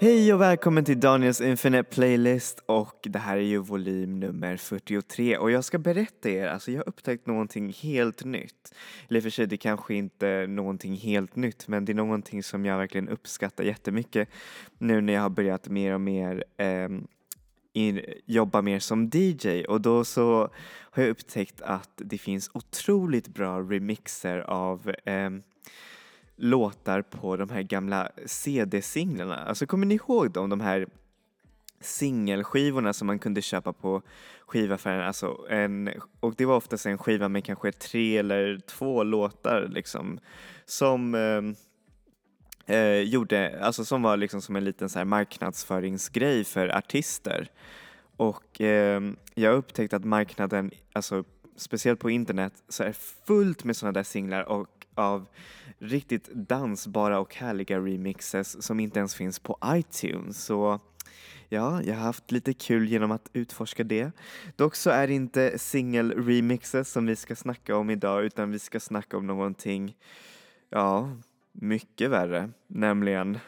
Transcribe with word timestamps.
Hej 0.00 0.34
och 0.34 0.40
välkommen 0.40 0.84
till 0.84 1.00
Daniels 1.00 1.40
Infinite 1.40 1.82
Playlist 1.82 2.62
och 2.66 2.96
det 3.02 3.18
här 3.18 3.36
är 3.36 3.40
ju 3.40 3.58
volym 3.58 4.20
nummer 4.20 4.56
43 4.56 5.38
och 5.38 5.50
jag 5.50 5.64
ska 5.64 5.78
berätta 5.78 6.30
er, 6.30 6.46
alltså 6.46 6.70
jag 6.70 6.78
har 6.78 6.88
upptäckt 6.88 7.26
någonting 7.26 7.72
helt 7.72 8.24
nytt. 8.24 8.74
Eller 9.08 9.20
för 9.20 9.30
sig, 9.30 9.46
det 9.46 9.56
kanske 9.56 9.94
inte 9.94 10.28
är 10.28 10.46
någonting 10.46 10.94
helt 10.96 11.36
nytt 11.36 11.68
men 11.68 11.84
det 11.84 11.92
är 11.92 11.94
någonting 11.94 12.42
som 12.42 12.64
jag 12.64 12.78
verkligen 12.78 13.08
uppskattar 13.08 13.64
jättemycket 13.64 14.28
nu 14.78 15.00
när 15.00 15.12
jag 15.12 15.22
har 15.22 15.30
börjat 15.30 15.68
mer 15.68 15.94
och 15.94 16.00
mer 16.00 16.44
eh, 16.56 16.88
in, 17.72 18.00
jobba 18.26 18.62
mer 18.62 18.78
som 18.78 19.10
DJ 19.12 19.64
och 19.64 19.80
då 19.80 20.04
så 20.04 20.50
har 20.90 21.02
jag 21.02 21.10
upptäckt 21.10 21.60
att 21.60 21.90
det 21.96 22.18
finns 22.18 22.50
otroligt 22.54 23.28
bra 23.28 23.60
remixer 23.60 24.38
av 24.38 24.92
eh, 25.04 25.30
låtar 26.38 27.02
på 27.02 27.36
de 27.36 27.50
här 27.50 27.62
gamla 27.62 28.10
CD-singlarna. 28.26 29.36
Alltså 29.36 29.66
kommer 29.66 29.86
ni 29.86 29.94
ihåg 29.94 30.30
dem, 30.30 30.50
de 30.50 30.60
här 30.60 30.86
singelskivorna 31.80 32.92
som 32.92 33.06
man 33.06 33.18
kunde 33.18 33.42
köpa 33.42 33.72
på 33.72 34.02
skivaffären. 34.46 35.06
Alltså 35.06 35.46
en, 35.50 35.90
och 36.20 36.34
det 36.36 36.44
var 36.44 36.56
oftast 36.56 36.86
en 36.86 36.98
skiva 36.98 37.28
med 37.28 37.44
kanske 37.44 37.72
tre 37.72 38.18
eller 38.18 38.58
två 38.58 39.02
låtar 39.02 39.68
liksom 39.68 40.18
som 40.64 41.14
eh, 41.14 42.76
eh, 42.76 43.00
gjorde, 43.00 43.58
alltså 43.62 43.84
som 43.84 44.02
var 44.02 44.16
liksom 44.16 44.42
som 44.42 44.56
en 44.56 44.64
liten 44.64 44.88
så 44.88 44.98
här 44.98 45.06
marknadsföringsgrej 45.06 46.44
för 46.44 46.68
artister. 46.68 47.50
Och 48.16 48.60
eh, 48.60 49.02
jag 49.34 49.54
upptäckte 49.54 49.96
att 49.96 50.04
marknaden, 50.04 50.70
alltså 50.92 51.24
speciellt 51.56 52.00
på 52.00 52.10
internet, 52.10 52.52
så 52.68 52.82
är 52.84 52.92
fullt 53.26 53.64
med 53.64 53.76
sådana 53.76 53.92
där 53.92 54.02
singlar 54.02 54.42
och 54.42 54.86
av 54.94 55.26
riktigt 55.78 56.28
dansbara 56.28 57.20
och 57.20 57.34
härliga 57.34 57.78
remixes 57.78 58.62
som 58.62 58.80
inte 58.80 58.98
ens 58.98 59.14
finns 59.14 59.38
på 59.38 59.58
iTunes. 59.66 60.44
Så 60.44 60.80
ja, 61.48 61.82
jag 61.82 61.94
har 61.94 62.02
haft 62.02 62.30
lite 62.30 62.52
kul 62.52 62.88
genom 62.88 63.10
att 63.10 63.30
utforska 63.32 63.84
det. 63.84 64.10
Dock 64.56 64.74
så 64.74 64.90
är 64.90 65.06
det 65.06 65.14
inte 65.14 65.58
single-remixes 65.58 66.84
som 66.84 67.06
vi 67.06 67.16
ska 67.16 67.36
snacka 67.36 67.76
om 67.76 67.90
idag 67.90 68.24
utan 68.24 68.50
vi 68.50 68.58
ska 68.58 68.80
snacka 68.80 69.16
om 69.16 69.26
någonting, 69.26 69.96
ja, 70.70 71.10
mycket 71.52 72.10
värre, 72.10 72.50
nämligen 72.66 73.38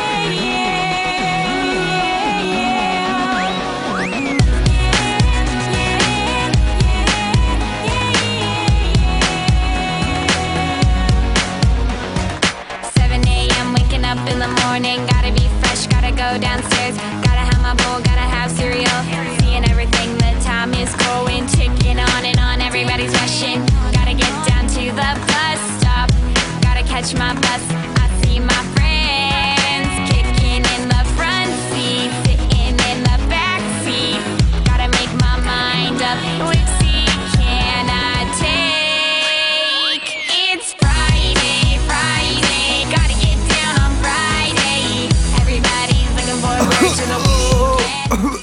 catch 27.02 27.14
my 27.16 27.34
bus. 27.34 27.64
I 28.04 28.08
see 28.22 28.40
my 28.40 28.62
friends 28.76 29.92
kicking 30.12 30.64
in 30.76 30.84
the 30.94 31.04
front 31.16 31.52
seat, 31.72 32.12
sitting 32.26 32.78
in 32.84 33.00
the 33.08 33.18
back 33.32 33.62
seat. 33.84 34.20
Gotta 34.66 34.90
make 34.98 35.12
my 35.24 35.36
mind 35.52 36.02
up. 36.02 36.20
Which 36.50 36.68
seat 36.80 37.16
can 37.40 37.86
I 37.88 38.28
take? 38.44 40.08
It's 40.52 40.74
Friday, 40.74 41.80
Friday, 41.88 42.84
gotta 42.92 43.16
get 43.24 43.40
down 43.48 43.76
on 43.86 43.92
Friday. 44.04 45.08
Everybody's 45.40 46.12
looking 46.18 46.40
forward 46.44 46.68
to 47.00 47.06
the 47.12 47.20
weekend. 47.24 48.40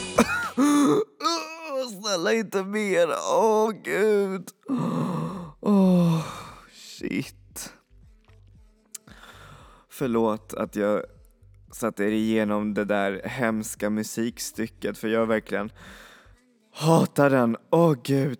Snälla 1.92 2.32
inte 2.32 2.62
mer, 2.62 3.08
åh 3.30 3.70
gud. 3.84 4.50
Åh, 4.68 4.95
Förlåt 9.98 10.54
att 10.54 10.76
jag 10.76 11.02
satte 11.72 12.04
er 12.04 12.10
igenom 12.10 12.74
det 12.74 12.84
där 12.84 13.20
hemska 13.24 13.90
musikstycket 13.90 14.98
för 14.98 15.08
jag 15.08 15.26
verkligen 15.26 15.72
hatar 16.74 17.30
den, 17.30 17.56
åh 17.70 17.94
gud. 18.04 18.38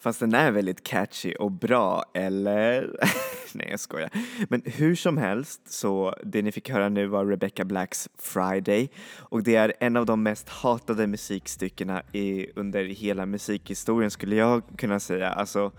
Fast 0.00 0.20
den 0.20 0.34
är 0.34 0.50
väldigt 0.50 0.82
catchy 0.82 1.34
och 1.34 1.52
bra, 1.52 2.04
eller? 2.14 2.96
Nej, 3.52 3.68
jag 3.70 3.80
skojar. 3.80 4.10
Men 4.48 4.62
hur 4.64 4.94
som 4.94 5.18
helst, 5.18 5.72
så 5.72 6.14
det 6.24 6.42
ni 6.42 6.52
fick 6.52 6.70
höra 6.70 6.88
nu 6.88 7.06
var 7.06 7.26
Rebecca 7.26 7.64
Blacks 7.64 8.08
Friday 8.18 8.88
och 9.18 9.42
det 9.42 9.56
är 9.56 9.72
en 9.80 9.96
av 9.96 10.06
de 10.06 10.22
mest 10.22 10.48
hatade 10.48 11.06
musikstyckena 11.06 12.02
i, 12.12 12.50
under 12.56 12.84
hela 12.84 13.26
musikhistorien 13.26 14.10
skulle 14.10 14.36
jag 14.36 14.62
kunna 14.76 15.00
säga. 15.00 15.28
Alltså, 15.28 15.72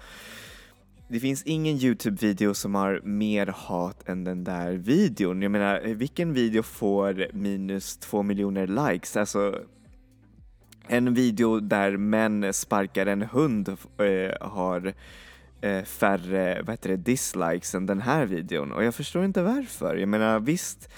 det 1.10 1.20
finns 1.20 1.44
ingen 1.44 1.78
Youtube-video 1.78 2.54
som 2.54 2.76
har 2.76 3.02
mer 3.04 3.48
hat 3.48 4.10
än 4.10 4.24
den 4.24 4.44
där 4.44 4.72
videon. 4.72 5.42
Jag 5.42 5.52
menar, 5.52 5.82
vilken 5.82 6.34
video 6.34 6.64
får 6.64 7.28
minus 7.34 7.98
två 7.98 8.24
miljoner 8.24 8.68
likes? 8.68 9.18
Alltså, 9.18 9.62
en 10.88 11.14
video 11.14 11.60
där 11.60 11.98
män 11.98 12.54
sparkar 12.54 13.06
en 13.06 13.22
hund 13.22 13.70
äh, 13.70 14.48
har 14.48 14.94
äh, 15.62 15.84
färre 15.84 16.62
vad 16.62 16.74
heter 16.74 16.90
det, 16.90 16.98
dislikes 16.98 17.76
än 17.76 17.86
den 17.86 18.02
här 18.02 18.26
videon 18.26 18.72
och 18.72 18.84
jag 18.84 18.96
förstår 18.96 19.26
inte 19.26 19.42
varför. 19.42 19.96
Jag 19.96 20.10
menar 20.10 20.40
visst, 20.40 20.90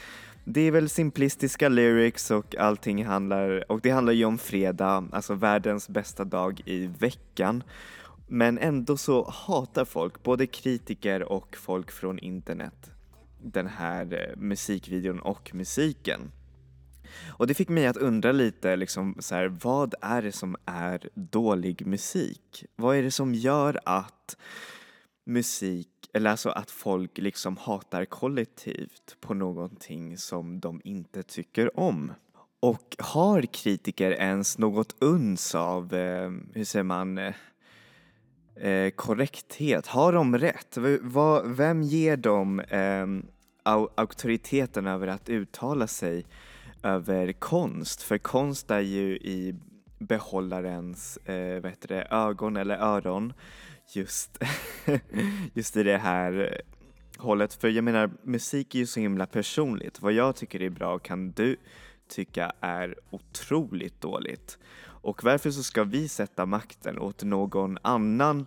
det 0.43 0.61
är 0.61 0.71
väl 0.71 0.89
simplistiska 0.89 1.69
lyrics 1.69 2.31
och 2.31 2.55
allting 2.55 3.05
handlar, 3.05 3.71
och 3.71 3.81
det 3.81 3.89
handlar 3.89 4.13
ju 4.13 4.25
om 4.25 4.37
fredag, 4.37 5.07
alltså 5.11 5.33
världens 5.33 5.89
bästa 5.89 6.23
dag 6.23 6.61
i 6.65 6.89
veckan. 6.99 7.63
Men 8.31 8.57
ändå 8.57 8.97
så 8.97 9.29
hatar 9.29 9.85
folk, 9.85 10.23
både 10.23 10.47
kritiker 10.47 11.23
och 11.23 11.55
folk 11.55 11.91
från 11.91 12.19
internet, 12.19 12.91
den 13.41 13.67
här 13.67 14.13
eh, 14.13 14.37
musikvideon 14.37 15.19
och 15.19 15.51
musiken. 15.53 16.31
Och 17.27 17.47
det 17.47 17.53
fick 17.53 17.69
mig 17.69 17.87
att 17.87 17.97
undra 17.97 18.31
lite, 18.31 18.75
liksom, 18.75 19.15
så 19.19 19.35
här, 19.35 19.47
vad 19.47 19.95
är 20.01 20.21
det 20.21 20.31
som 20.31 20.55
är 20.65 21.09
dålig 21.13 21.85
musik? 21.87 22.65
Vad 22.75 22.97
är 22.97 23.03
det 23.03 23.11
som 23.11 23.35
gör 23.35 23.79
att 23.85 24.37
musik, 25.25 25.89
eller 26.13 26.31
alltså 26.31 26.49
att 26.49 26.71
folk 26.71 27.17
liksom 27.17 27.57
hatar 27.57 28.05
kollektivt 28.05 29.17
på 29.19 29.33
någonting 29.33 30.17
som 30.17 30.59
de 30.59 30.81
inte 30.83 31.23
tycker 31.23 31.79
om? 31.79 32.13
Och 32.59 32.95
har 32.99 33.41
kritiker 33.41 34.11
ens 34.11 34.57
något 34.57 34.95
uns 34.99 35.55
av, 35.55 35.93
eh, 35.93 36.31
hur 36.53 36.65
säger 36.65 36.83
man, 36.83 37.17
eh, 37.17 37.33
eh, 38.61 38.89
korrekthet? 38.89 39.87
Har 39.87 40.13
de 40.13 40.37
rätt? 40.37 40.77
V- 40.77 40.97
vad- 41.01 41.47
vem 41.55 41.83
ger 41.83 42.17
dem 42.17 42.59
eh, 42.59 43.05
au- 43.63 43.89
auktoriteten 43.95 44.87
över 44.87 45.07
att 45.07 45.29
uttala 45.29 45.87
sig 45.87 46.25
över 46.83 47.31
konst? 47.31 48.01
För 48.03 48.17
konst 48.17 48.71
är 48.71 48.79
ju 48.79 49.15
i 49.17 49.55
behållarens 49.99 51.17
eh, 51.17 51.61
vad 51.61 51.71
heter 51.71 51.87
det, 51.87 52.01
ögon 52.11 52.57
eller 52.57 52.77
öron 52.77 53.33
just, 53.93 54.43
just 55.53 55.77
i 55.77 55.83
det 55.83 55.97
här 55.97 56.61
hållet. 57.17 57.53
För 57.53 57.67
jag 57.69 57.83
menar, 57.83 58.11
musik 58.23 58.75
är 58.75 58.79
ju 58.79 58.85
så 58.85 58.99
himla 58.99 59.25
personligt. 59.25 60.01
Vad 60.01 60.13
jag 60.13 60.35
tycker 60.35 60.61
är 60.61 60.69
bra 60.69 60.99
kan 60.99 61.31
du 61.31 61.55
tycka 62.07 62.51
är 62.59 62.95
otroligt 63.09 64.01
dåligt. 64.01 64.57
Och 65.01 65.23
varför 65.23 65.51
så 65.51 65.63
ska 65.63 65.83
vi 65.83 66.07
sätta 66.07 66.45
makten 66.45 66.99
åt 66.99 67.23
någon 67.23 67.77
annan 67.81 68.45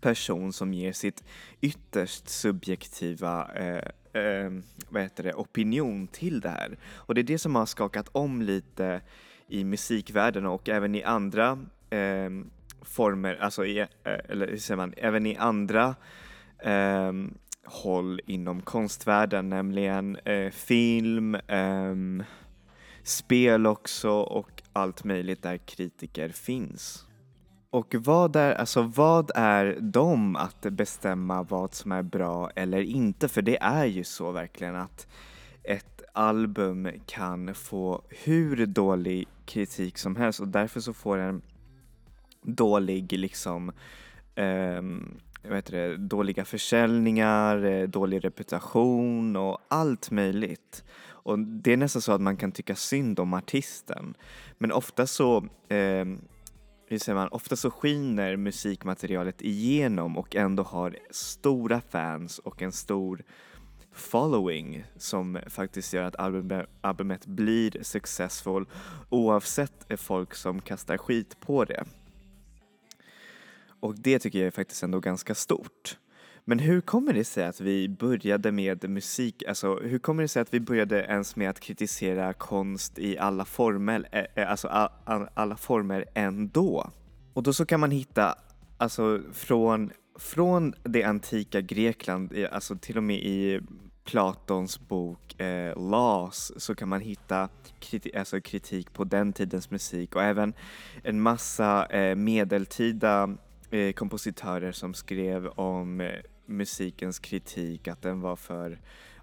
person 0.00 0.52
som 0.52 0.74
ger 0.74 0.92
sitt 0.92 1.24
ytterst 1.60 2.28
subjektiva 2.28 3.50
eh, 3.54 4.22
eh, 4.22 4.50
vad 4.88 5.02
heter 5.02 5.24
det, 5.24 5.34
opinion 5.34 6.06
till 6.06 6.40
det 6.40 6.48
här. 6.48 6.78
Och 6.94 7.14
det 7.14 7.20
är 7.20 7.22
det 7.22 7.38
som 7.38 7.54
har 7.54 7.66
skakat 7.66 8.08
om 8.12 8.42
lite 8.42 9.00
i 9.48 9.64
musikvärlden 9.64 10.46
och 10.46 10.68
även 10.68 10.94
i 10.94 11.02
andra 11.02 11.58
eh, 11.90 12.30
former, 12.82 13.34
alltså 13.34 13.66
i, 13.66 13.78
eh, 13.78 13.86
eller 14.04 14.48
hur 14.48 14.56
säger 14.56 14.76
man, 14.76 14.94
även 14.96 15.26
i 15.26 15.36
andra 15.36 15.94
eh, 16.58 17.12
håll 17.64 18.20
inom 18.26 18.62
konstvärlden, 18.62 19.48
nämligen 19.48 20.16
eh, 20.16 20.50
film, 20.50 21.34
ehm, 21.34 22.22
spel 23.04 23.66
också 23.66 24.10
och 24.10 24.62
allt 24.72 25.04
möjligt 25.04 25.42
där 25.42 25.56
kritiker 25.56 26.28
finns. 26.28 27.06
Och 27.70 27.94
vad 27.98 28.36
är, 28.36 28.54
alltså 28.54 28.82
vad 28.82 29.30
är 29.34 29.78
de 29.80 30.36
att 30.36 30.60
bestämma 30.60 31.42
vad 31.42 31.74
som 31.74 31.92
är 31.92 32.02
bra 32.02 32.50
eller 32.54 32.80
inte? 32.80 33.28
För 33.28 33.42
det 33.42 33.62
är 33.62 33.84
ju 33.84 34.04
så 34.04 34.32
verkligen 34.32 34.76
att 34.76 35.06
ett 35.62 36.02
album 36.12 36.88
kan 37.06 37.54
få 37.54 38.02
hur 38.08 38.66
dålig 38.66 39.28
kritik 39.44 39.98
som 39.98 40.16
helst 40.16 40.40
och 40.40 40.48
därför 40.48 40.80
så 40.80 40.92
får 40.92 41.18
en 41.18 41.42
dålig 42.42 43.12
liksom 43.12 43.72
eh, 44.34 44.82
heter 45.52 45.72
det, 45.72 45.96
dåliga 45.96 46.44
försäljningar, 46.44 47.64
eh, 47.64 47.88
dålig 47.88 48.24
reputation 48.24 49.36
och 49.36 49.58
allt 49.68 50.10
möjligt. 50.10 50.84
Och 51.24 51.38
det 51.38 51.72
är 51.72 51.76
nästan 51.76 52.02
så 52.02 52.12
att 52.12 52.20
man 52.20 52.36
kan 52.36 52.52
tycka 52.52 52.74
synd 52.74 53.20
om 53.20 53.34
artisten. 53.34 54.14
Men 54.58 54.72
ofta 54.72 55.06
så, 55.06 55.36
eh, 55.68 56.04
hur 56.86 56.98
säger 56.98 57.14
man, 57.14 57.28
ofta 57.28 57.56
så 57.56 57.70
skiner 57.70 58.36
musikmaterialet 58.36 59.42
igenom 59.42 60.18
och 60.18 60.36
ändå 60.36 60.62
har 60.62 60.96
stora 61.10 61.80
fans 61.80 62.38
och 62.38 62.62
en 62.62 62.72
stor 62.72 63.22
following 63.92 64.84
som 64.96 65.38
faktiskt 65.46 65.92
gör 65.92 66.02
att 66.02 66.16
albumet, 66.16 66.68
albumet 66.80 67.26
blir 67.26 67.82
successful 67.82 68.66
oavsett 69.08 70.00
folk 70.00 70.34
som 70.34 70.60
kastar 70.60 70.98
skit 70.98 71.40
på 71.40 71.64
det. 71.64 71.84
Och 73.80 73.94
det 73.98 74.18
tycker 74.18 74.38
jag 74.38 74.46
är 74.46 74.50
faktiskt 74.50 74.82
ändå 74.82 75.00
ganska 75.00 75.34
stort. 75.34 75.98
Men 76.46 76.58
hur 76.58 76.80
kommer 76.80 77.12
det 77.12 77.24
sig 77.24 77.46
att 77.46 77.60
vi 77.60 77.88
började 77.88 78.52
med 78.52 78.90
musik, 78.90 79.42
alltså 79.48 79.76
hur 79.76 79.98
kommer 79.98 80.22
det 80.22 80.28
sig 80.28 80.42
att 80.42 80.54
vi 80.54 80.60
började 80.60 81.02
ens 81.02 81.36
med 81.36 81.50
att 81.50 81.60
kritisera 81.60 82.32
konst 82.32 82.98
i 82.98 83.18
alla 83.18 83.44
former, 83.44 84.08
eh, 84.12 84.24
eh, 84.34 84.50
alltså 84.50 84.68
alla 85.34 85.56
former 85.56 86.04
ändå? 86.14 86.90
Och 87.34 87.42
då 87.42 87.52
så 87.52 87.66
kan 87.66 87.80
man 87.80 87.90
hitta, 87.90 88.34
alltså 88.76 89.20
från, 89.32 89.90
från 90.18 90.74
det 90.82 91.02
antika 91.02 91.60
Grekland, 91.60 92.46
alltså 92.52 92.76
till 92.76 92.96
och 92.96 93.02
med 93.02 93.16
i 93.16 93.60
Platons 94.04 94.80
bok 94.88 95.40
eh, 95.40 95.90
Laws 95.90 96.52
så 96.56 96.74
kan 96.74 96.88
man 96.88 97.00
hitta 97.00 97.48
kriti 97.78 98.16
alltså 98.16 98.40
kritik 98.40 98.92
på 98.92 99.04
den 99.04 99.32
tidens 99.32 99.70
musik 99.70 100.16
och 100.16 100.22
även 100.22 100.54
en 101.02 101.20
massa 101.20 101.86
eh, 101.86 102.16
medeltida 102.16 103.36
eh, 103.70 103.92
kompositörer 103.92 104.72
som 104.72 104.94
skrev 104.94 105.46
om 105.46 106.00
eh, 106.00 106.14
musikens 106.46 107.18
kritik, 107.18 107.88
att 107.88 108.02
den 108.02 108.20
var 108.20 108.36
för 108.36 108.78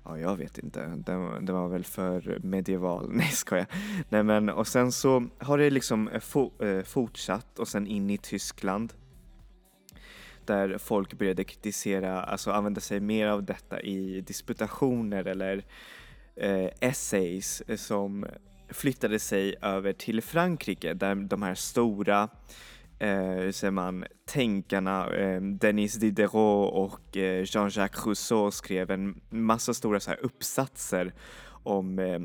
Ja, 0.06 0.20
jag 0.20 0.36
vet 0.36 0.58
inte. 0.58 0.80
Den, 0.80 1.46
den 1.46 1.56
var 1.56 1.68
väl 1.68 1.84
för 1.84 2.40
medieval. 2.44 3.10
Nej, 3.14 3.28
skojar. 3.28 3.66
Nej, 4.10 4.24
men 4.24 4.50
och 4.50 4.68
sen 4.68 4.92
så 4.92 5.28
har 5.38 5.58
det 5.58 5.70
liksom 5.70 6.08
eh, 6.08 6.20
fo 6.20 6.64
eh, 6.64 6.84
fortsatt 6.84 7.60
och 7.60 7.68
sen 7.68 7.88
in 7.88 8.10
i 8.10 8.18
Tyskland 8.18 8.94
där 10.46 10.78
folk 10.78 11.14
började 11.14 11.44
kritisera, 11.44 12.24
alltså 12.24 12.52
använda 12.52 12.82
sig 12.82 13.00
mer 13.00 13.28
av 13.28 13.44
detta 13.44 13.82
i 13.82 14.22
disputationer 14.22 15.26
eller 15.26 15.66
eh, 16.36 16.70
essays 16.80 17.64
som 17.76 18.26
flyttade 18.70 19.20
sig 19.20 19.56
över 19.62 19.94
till 19.94 20.22
Frankrike 20.22 20.94
där 20.94 21.16
de 21.16 21.42
här 21.42 21.56
stora 21.56 22.30
Eh, 23.02 23.44
hur 23.44 23.52
säger 23.52 23.72
man, 23.72 24.06
tänkarna 24.26 25.08
eh, 25.08 25.42
Denis 25.42 25.94
Diderot 25.94 26.74
och 26.74 27.18
eh, 27.18 27.46
Jean-Jacques 27.46 28.06
Rousseau 28.06 28.52
skrev 28.52 28.92
en 28.92 29.22
massa 29.30 29.74
stora 29.74 30.00
så 30.00 30.10
här, 30.10 30.26
uppsatser 30.26 31.14
om 31.64 32.00
eh, 32.00 32.20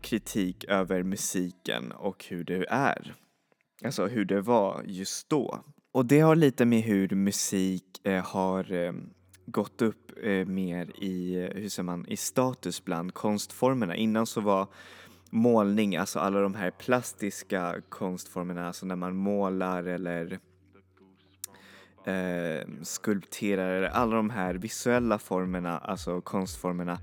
kritik 0.00 0.64
över 0.64 1.02
musiken 1.02 1.92
och 1.92 2.24
hur 2.28 2.44
det 2.44 2.66
är. 2.68 3.14
Alltså 3.84 4.06
hur 4.06 4.24
det 4.24 4.40
var 4.40 4.82
just 4.86 5.28
då. 5.28 5.60
Och 5.92 6.06
det 6.06 6.20
har 6.20 6.36
lite 6.36 6.64
med 6.64 6.82
hur 6.82 7.08
musik 7.08 8.06
eh, 8.06 8.24
har 8.24 8.72
eh, 8.72 8.92
gått 9.46 9.82
upp 9.82 10.12
eh, 10.22 10.46
mer 10.46 11.02
i, 11.02 11.34
eh, 11.34 11.60
hur 11.60 11.68
säger 11.68 11.84
man, 11.84 12.06
i 12.08 12.16
status 12.16 12.84
bland 12.84 13.14
konstformerna. 13.14 13.96
Innan 13.96 14.26
så 14.26 14.40
var 14.40 14.68
målning, 15.34 15.96
alltså 15.96 16.18
alla 16.18 16.40
de 16.40 16.54
här 16.54 16.70
plastiska 16.70 17.80
konstformerna, 17.88 18.66
alltså 18.66 18.86
när 18.86 18.96
man 18.96 19.16
målar 19.16 19.84
eller 19.84 20.38
eh, 22.04 22.68
skulpterar, 22.82 23.82
alla 23.82 24.16
de 24.16 24.30
här 24.30 24.54
visuella 24.54 25.18
formerna, 25.18 25.78
alltså 25.78 26.20
konstformerna, 26.20 26.98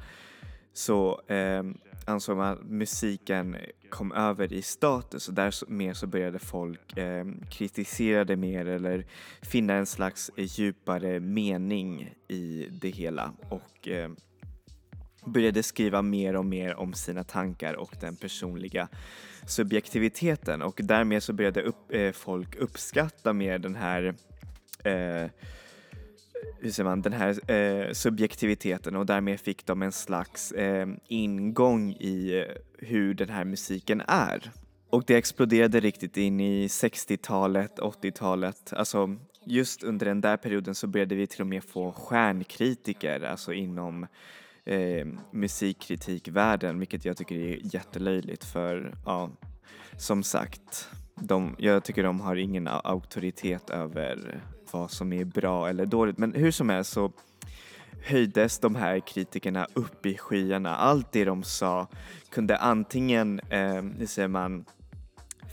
så 0.73 1.21
eh, 1.27 1.63
ansåg 2.05 2.37
man 2.37 2.53
att 2.53 2.63
musiken 2.63 3.57
kom 3.89 4.11
över 4.11 4.53
i 4.53 4.61
status 4.61 5.27
och 5.27 5.33
därmed 5.33 5.97
så 5.97 6.07
började 6.07 6.39
folk 6.39 6.97
eh, 6.97 7.25
kritisera 7.49 8.23
det 8.25 8.35
mer 8.35 8.65
eller 8.65 9.05
finna 9.41 9.73
en 9.73 9.85
slags 9.85 10.31
djupare 10.35 11.19
mening 11.19 12.13
i 12.27 12.67
det 12.71 12.89
hela 12.89 13.33
och 13.49 13.87
eh, 13.87 14.11
började 15.25 15.63
skriva 15.63 16.01
mer 16.01 16.35
och 16.35 16.45
mer 16.45 16.75
om 16.75 16.93
sina 16.93 17.23
tankar 17.23 17.73
och 17.73 17.95
den 18.01 18.15
personliga 18.15 18.87
subjektiviteten. 19.47 20.61
Och 20.61 20.79
därmed 20.83 21.23
så 21.23 21.33
började 21.33 21.61
upp, 21.61 21.93
eh, 21.93 22.11
folk 22.11 22.55
uppskatta 22.55 23.33
mer 23.33 23.59
den 23.59 23.75
här 23.75 24.15
eh, 24.83 25.29
hur 26.59 26.71
säger 26.71 26.89
man, 26.89 27.01
den 27.01 27.13
här 27.13 27.51
eh, 27.51 27.93
subjektiviteten. 27.93 28.95
Och 28.95 29.05
därmed 29.05 29.39
fick 29.39 29.65
de 29.65 29.81
en 29.81 29.91
slags 29.91 30.51
eh, 30.51 30.87
ingång 31.07 31.91
i 31.91 32.45
hur 32.77 33.13
den 33.13 33.29
här 33.29 33.45
musiken 33.45 34.01
är. 34.07 34.51
Och 34.89 35.03
det 35.07 35.15
exploderade 35.15 35.79
riktigt 35.79 36.17
in 36.17 36.39
i 36.39 36.67
60-talet, 36.67 37.79
80-talet, 37.79 38.73
alltså 38.73 39.15
just 39.45 39.83
under 39.83 40.05
den 40.05 40.21
där 40.21 40.37
perioden 40.37 40.75
så 40.75 40.87
började 40.87 41.15
vi 41.15 41.27
till 41.27 41.41
och 41.41 41.47
med 41.47 41.63
få 41.63 41.91
stjärnkritiker, 41.91 43.21
alltså 43.21 43.53
inom 43.53 44.07
eh, 44.65 45.07
musikkritikvärlden, 45.31 46.79
vilket 46.79 47.05
jag 47.05 47.17
tycker 47.17 47.35
är 47.35 47.75
jättelöjligt 47.75 48.43
för, 48.43 48.95
ja, 49.05 49.29
som 49.97 50.23
sagt, 50.23 50.89
de, 51.15 51.55
jag 51.57 51.83
tycker 51.83 52.03
de 52.03 52.19
har 52.19 52.35
ingen 52.35 52.67
auktoritet 52.67 53.69
över 53.69 54.41
vad 54.71 54.91
som 54.91 55.13
är 55.13 55.25
bra 55.25 55.69
eller 55.69 55.85
dåligt. 55.85 56.17
Men 56.17 56.33
hur 56.33 56.51
som 56.51 56.69
helst 56.69 56.91
så 56.91 57.11
höjdes 58.03 58.59
de 58.59 58.75
här 58.75 58.99
kritikerna 58.99 59.67
upp 59.73 60.05
i 60.05 60.17
skyarna. 60.17 60.75
Allt 60.75 61.11
det 61.11 61.25
de 61.25 61.43
sa 61.43 61.87
kunde 62.29 62.57
antingen, 62.57 63.39
eh, 63.39 63.81
hur 63.81 64.05
säger 64.05 64.27
man, 64.27 64.65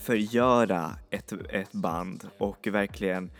förgöra 0.02 0.90
ett, 1.10 1.32
ett 1.32 1.72
band 1.72 2.28
och 2.38 2.66
verkligen 2.66 3.30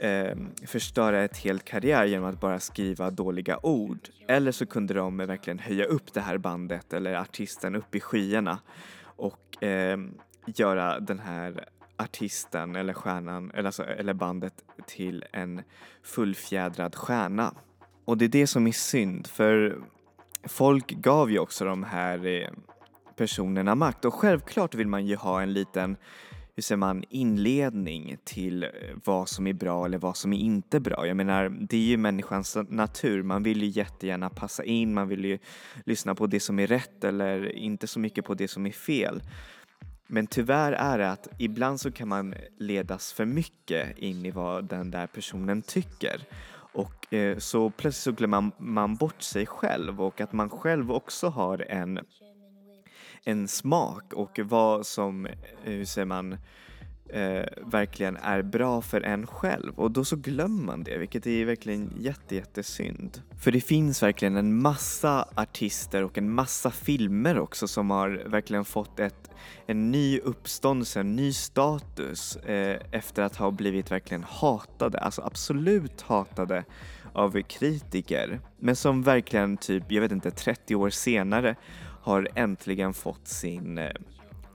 eh, 0.00 0.36
förstöra 0.66 1.24
ett 1.24 1.36
helt 1.36 1.64
karriär 1.64 2.04
genom 2.04 2.28
att 2.28 2.40
bara 2.40 2.60
skriva 2.60 3.10
dåliga 3.10 3.58
ord. 3.62 4.08
Eller 4.28 4.52
så 4.52 4.66
kunde 4.66 4.94
de 4.94 5.16
verkligen 5.16 5.58
höja 5.58 5.84
upp 5.84 6.12
det 6.14 6.20
här 6.20 6.38
bandet 6.38 6.92
eller 6.92 7.14
artisten 7.14 7.76
upp 7.76 7.94
i 7.94 8.00
skyarna 8.00 8.58
och 9.02 9.64
eh, 9.64 9.98
göra 10.46 11.00
den 11.00 11.18
här 11.18 11.64
artisten 11.96 12.76
eller 12.76 12.92
stjärnan 12.92 13.50
eller, 13.50 13.66
alltså, 13.66 13.84
eller 13.84 14.12
bandet 14.12 14.54
till 14.86 15.24
en 15.32 15.62
fullfjädrad 16.02 16.94
stjärna. 16.94 17.54
Och 18.04 18.18
det 18.18 18.24
är 18.24 18.28
det 18.28 18.46
som 18.46 18.66
är 18.66 18.72
synd 18.72 19.26
för 19.26 19.78
folk 20.44 20.90
gav 20.90 21.30
ju 21.30 21.38
också 21.38 21.64
de 21.64 21.84
här 21.84 22.26
eh, 22.26 22.48
personerna 23.16 23.74
makt 23.74 24.04
och 24.04 24.14
självklart 24.14 24.74
vill 24.74 24.88
man 24.88 25.06
ju 25.06 25.16
ha 25.16 25.42
en 25.42 25.52
liten 25.52 25.96
hur 26.60 26.62
säger 26.62 26.76
man, 26.76 27.04
inledning 27.08 28.16
till 28.24 28.62
eh, 28.62 28.70
vad 29.04 29.28
som 29.28 29.46
är 29.46 29.52
bra 29.52 29.84
eller 29.84 29.98
vad 29.98 30.16
som 30.16 30.32
är 30.32 30.38
inte 30.38 30.80
bra. 30.80 31.06
Jag 31.06 31.16
menar, 31.16 31.48
det 31.48 31.76
är 31.76 31.80
ju 31.80 31.96
människans 31.96 32.56
natur. 32.68 33.22
Man 33.22 33.42
vill 33.42 33.62
ju 33.62 33.68
jättegärna 33.68 34.30
passa 34.30 34.64
in, 34.64 34.94
man 34.94 35.08
vill 35.08 35.24
ju 35.24 35.38
lyssna 35.86 36.14
på 36.14 36.26
det 36.26 36.40
som 36.40 36.58
är 36.58 36.66
rätt 36.66 37.04
eller 37.04 37.52
inte 37.52 37.86
så 37.86 38.00
mycket 38.00 38.24
på 38.24 38.34
det 38.34 38.48
som 38.48 38.66
är 38.66 38.70
fel. 38.70 39.22
Men 40.06 40.26
tyvärr 40.26 40.72
är 40.72 40.98
det 40.98 41.10
att 41.10 41.28
ibland 41.38 41.80
så 41.80 41.90
kan 41.90 42.08
man 42.08 42.34
ledas 42.58 43.12
för 43.12 43.24
mycket 43.24 43.98
in 43.98 44.26
i 44.26 44.30
vad 44.30 44.64
den 44.64 44.90
där 44.90 45.06
personen 45.06 45.62
tycker. 45.62 46.20
Och 46.72 47.14
eh, 47.14 47.38
så 47.38 47.70
plötsligt 47.70 48.02
så 48.02 48.12
glömmer 48.12 48.40
man, 48.40 48.52
man 48.58 48.96
bort 48.96 49.22
sig 49.22 49.46
själv 49.46 50.02
och 50.02 50.20
att 50.20 50.32
man 50.32 50.50
själv 50.50 50.92
också 50.92 51.28
har 51.28 51.66
en, 51.68 52.00
en 53.24 53.48
smak 53.48 54.12
och 54.12 54.40
vad 54.44 54.86
som, 54.86 55.26
eh, 55.26 55.32
hur 55.62 55.84
säger 55.84 56.06
man, 56.06 56.36
eh, 57.12 57.44
verkligen 57.66 58.16
är 58.16 58.42
bra 58.42 58.82
för 58.82 59.00
en 59.00 59.26
själv 59.26 59.78
och 59.78 59.90
då 59.90 60.04
så 60.04 60.16
glömmer 60.16 60.64
man 60.64 60.84
det 60.84 60.98
vilket 60.98 61.26
är 61.26 61.44
verkligen 61.44 61.92
jätte, 61.98 62.34
jättesynd. 62.34 63.22
För 63.40 63.52
det 63.52 63.60
finns 63.60 64.02
verkligen 64.02 64.36
en 64.36 64.62
massa 64.62 65.28
artister 65.34 66.04
och 66.04 66.18
en 66.18 66.34
massa 66.34 66.70
filmer 66.70 67.38
också 67.38 67.68
som 67.68 67.90
har 67.90 68.22
verkligen 68.26 68.64
fått 68.64 69.00
ett, 69.00 69.30
en 69.66 69.90
ny 69.90 70.18
uppståndelse, 70.18 71.00
en 71.00 71.16
ny 71.16 71.32
status 71.32 72.36
eh, 72.36 72.80
efter 72.90 73.22
att 73.22 73.36
ha 73.36 73.50
blivit 73.50 73.90
verkligen 73.90 74.24
hatade, 74.28 74.98
alltså 74.98 75.22
absolut 75.22 76.02
hatade 76.02 76.64
av 77.12 77.42
kritiker. 77.42 78.40
Men 78.58 78.76
som 78.76 79.02
verkligen 79.02 79.56
typ, 79.56 79.84
jag 79.88 80.00
vet 80.00 80.12
inte, 80.12 80.30
30 80.30 80.74
år 80.74 80.90
senare 80.90 81.56
har 82.00 82.28
äntligen 82.34 82.94
fått 82.94 83.28
sin 83.28 83.78
eh, 83.78 83.90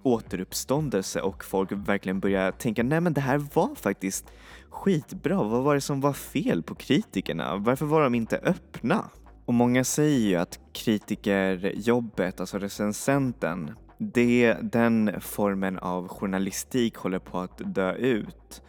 återuppståndelse 0.04 1.22
och 1.22 1.44
folk 1.44 1.72
verkligen 1.72 2.20
börjar 2.20 2.52
tänka 2.52 2.84
nej 2.84 3.02
men 3.02 3.14
det 3.14 3.22
här 3.22 3.38
var 3.54 3.76
faktiskt 3.76 4.26
skitbra. 4.70 5.44
Vad 5.44 5.64
var 5.64 5.76
det 5.76 5.82
som 5.82 6.02
var 6.02 6.14
fel 6.14 6.64
på 6.64 6.76
kritikerna? 6.76 7.58
Varför 7.58 7.86
var 7.86 8.02
de 8.02 8.16
inte 8.16 8.38
öppna? 8.38 9.10
Och 9.46 9.54
många 9.54 9.84
säger 9.84 10.20
ju 10.20 10.36
att 10.36 10.60
kritikerjobbet, 10.74 12.40
alltså 12.40 12.58
recensenten, 12.58 13.72
det, 13.98 14.54
den 14.62 15.22
formen 15.22 15.80
av 15.80 16.08
journalistik 16.08 16.96
håller 16.96 17.20
på 17.20 17.40
att 17.40 17.62
dö 17.76 17.94
ut. 17.94 18.62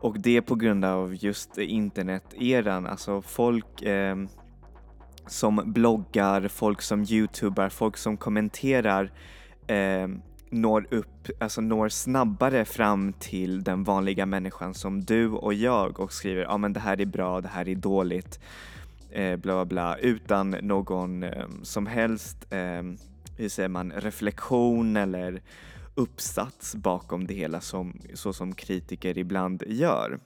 Och 0.00 0.20
det 0.20 0.36
är 0.36 0.40
på 0.40 0.54
grund 0.54 0.84
av 0.84 1.14
just 1.14 1.58
internet-eran, 1.58 2.86
alltså 2.86 3.22
folk 3.22 3.82
eh, 3.82 4.16
som 5.26 5.72
bloggar, 5.72 6.48
folk 6.48 6.82
som 6.82 7.02
youtubar, 7.02 7.68
folk 7.68 7.96
som 7.96 8.16
kommenterar 8.16 9.12
eh, 9.66 10.08
når 10.50 10.86
upp, 10.90 11.28
alltså 11.40 11.60
når 11.60 11.88
snabbare 11.88 12.64
fram 12.64 13.12
till 13.12 13.64
den 13.64 13.84
vanliga 13.84 14.26
människan 14.26 14.74
som 14.74 15.04
du 15.04 15.28
och 15.28 15.54
jag 15.54 16.00
och 16.00 16.12
skriver 16.12 16.42
ja 16.42 16.48
ah, 16.48 16.58
men 16.58 16.72
det 16.72 16.80
här 16.80 17.00
är 17.00 17.06
bra, 17.06 17.40
det 17.40 17.48
här 17.48 17.68
är 17.68 17.74
dåligt, 17.74 18.40
eh, 19.10 19.36
bla 19.36 19.54
bla 19.54 19.64
bla 19.64 19.96
utan 19.98 20.50
någon 20.50 21.22
eh, 21.22 21.46
som 21.62 21.86
helst, 21.86 22.46
eh, 22.50 22.82
hur 23.36 23.48
säger 23.48 23.68
man, 23.68 23.92
reflektion 23.92 24.96
eller 24.96 25.42
uppsats 25.94 26.74
bakom 26.74 27.26
det 27.26 27.34
hela 27.34 27.60
som, 27.60 28.00
så 28.14 28.32
som 28.32 28.54
kritiker 28.54 29.18
ibland 29.18 29.62
gör. 29.66 30.18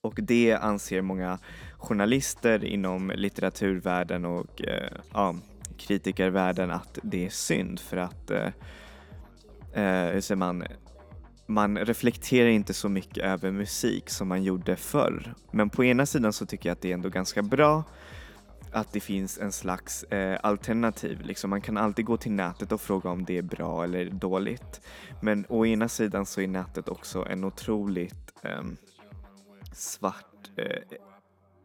Och 0.00 0.18
det 0.22 0.54
anser 0.54 1.02
många 1.02 1.38
journalister 1.80 2.64
inom 2.64 3.12
litteraturvärlden 3.14 4.24
och 4.24 4.62
eh, 4.62 4.92
ja, 5.12 5.34
kritikervärlden 5.78 6.70
att 6.70 6.98
det 7.02 7.26
är 7.26 7.30
synd 7.30 7.80
för 7.80 7.96
att 7.96 8.30
eh, 8.30 8.46
eh, 9.72 10.12
hur 10.12 10.20
säger 10.20 10.36
man, 10.36 10.64
man 11.46 11.78
reflekterar 11.78 12.48
inte 12.48 12.74
så 12.74 12.88
mycket 12.88 13.24
över 13.24 13.50
musik 13.50 14.10
som 14.10 14.28
man 14.28 14.42
gjorde 14.42 14.76
förr. 14.76 15.34
Men 15.50 15.70
på 15.70 15.84
ena 15.84 16.06
sidan 16.06 16.32
så 16.32 16.46
tycker 16.46 16.68
jag 16.68 16.74
att 16.74 16.82
det 16.82 16.90
är 16.90 16.94
ändå 16.94 17.08
ganska 17.08 17.42
bra 17.42 17.84
att 18.72 18.92
det 18.92 19.00
finns 19.00 19.38
en 19.38 19.52
slags 19.52 20.04
eh, 20.04 20.38
alternativ. 20.42 21.20
Liksom 21.20 21.50
man 21.50 21.60
kan 21.60 21.76
alltid 21.76 22.04
gå 22.04 22.16
till 22.16 22.32
nätet 22.32 22.72
och 22.72 22.80
fråga 22.80 23.10
om 23.10 23.24
det 23.24 23.38
är 23.38 23.42
bra 23.42 23.84
eller 23.84 24.10
dåligt. 24.10 24.80
Men 25.20 25.46
å 25.48 25.66
ena 25.66 25.88
sidan 25.88 26.26
så 26.26 26.40
är 26.40 26.48
nätet 26.48 26.88
också 26.88 27.26
en 27.28 27.44
otroligt 27.44 28.32
eh, 28.42 28.62
svart, 29.72 30.50
eh, 30.56 30.98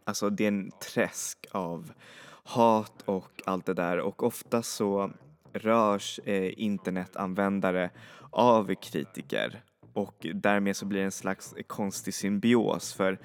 alltså 0.05 0.29
det 0.29 0.43
är 0.43 0.47
en 0.47 0.71
träsk 0.93 1.45
av 1.51 1.91
hat 2.43 3.01
och 3.05 3.41
allt 3.45 3.65
det 3.65 3.73
där. 3.73 3.99
Och 3.99 4.23
ofta 4.23 4.63
så 4.63 5.11
rörs 5.53 6.19
eh, 6.25 6.53
internetanvändare 6.57 7.89
av 8.31 8.75
kritiker. 8.75 9.63
Och 9.93 10.27
därmed 10.33 10.75
så 10.75 10.85
blir 10.85 10.99
det 10.99 11.05
en 11.05 11.11
slags 11.11 11.55
konstig 11.67 12.13
symbios. 12.13 12.93
För 12.93 13.19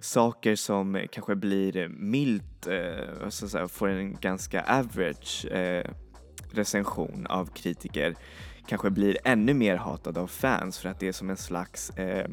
saker 0.00 0.56
som 0.56 1.06
kanske 1.12 1.34
blir 1.34 1.88
milt, 1.88 2.66
eh, 2.66 3.28
så 3.28 3.44
att 3.44 3.50
säga, 3.50 3.68
får 3.68 3.88
en 3.88 4.16
ganska 4.20 4.62
average 4.62 5.46
eh, 5.46 5.90
recension 6.50 7.26
av 7.26 7.46
kritiker. 7.46 8.16
Kanske 8.66 8.90
blir 8.90 9.18
ännu 9.24 9.54
mer 9.54 9.76
hatad 9.76 10.18
av 10.18 10.26
fans 10.26 10.78
för 10.78 10.88
att 10.88 11.00
det 11.00 11.08
är 11.08 11.12
som 11.12 11.30
en 11.30 11.36
slags 11.36 11.90
eh, 11.90 12.28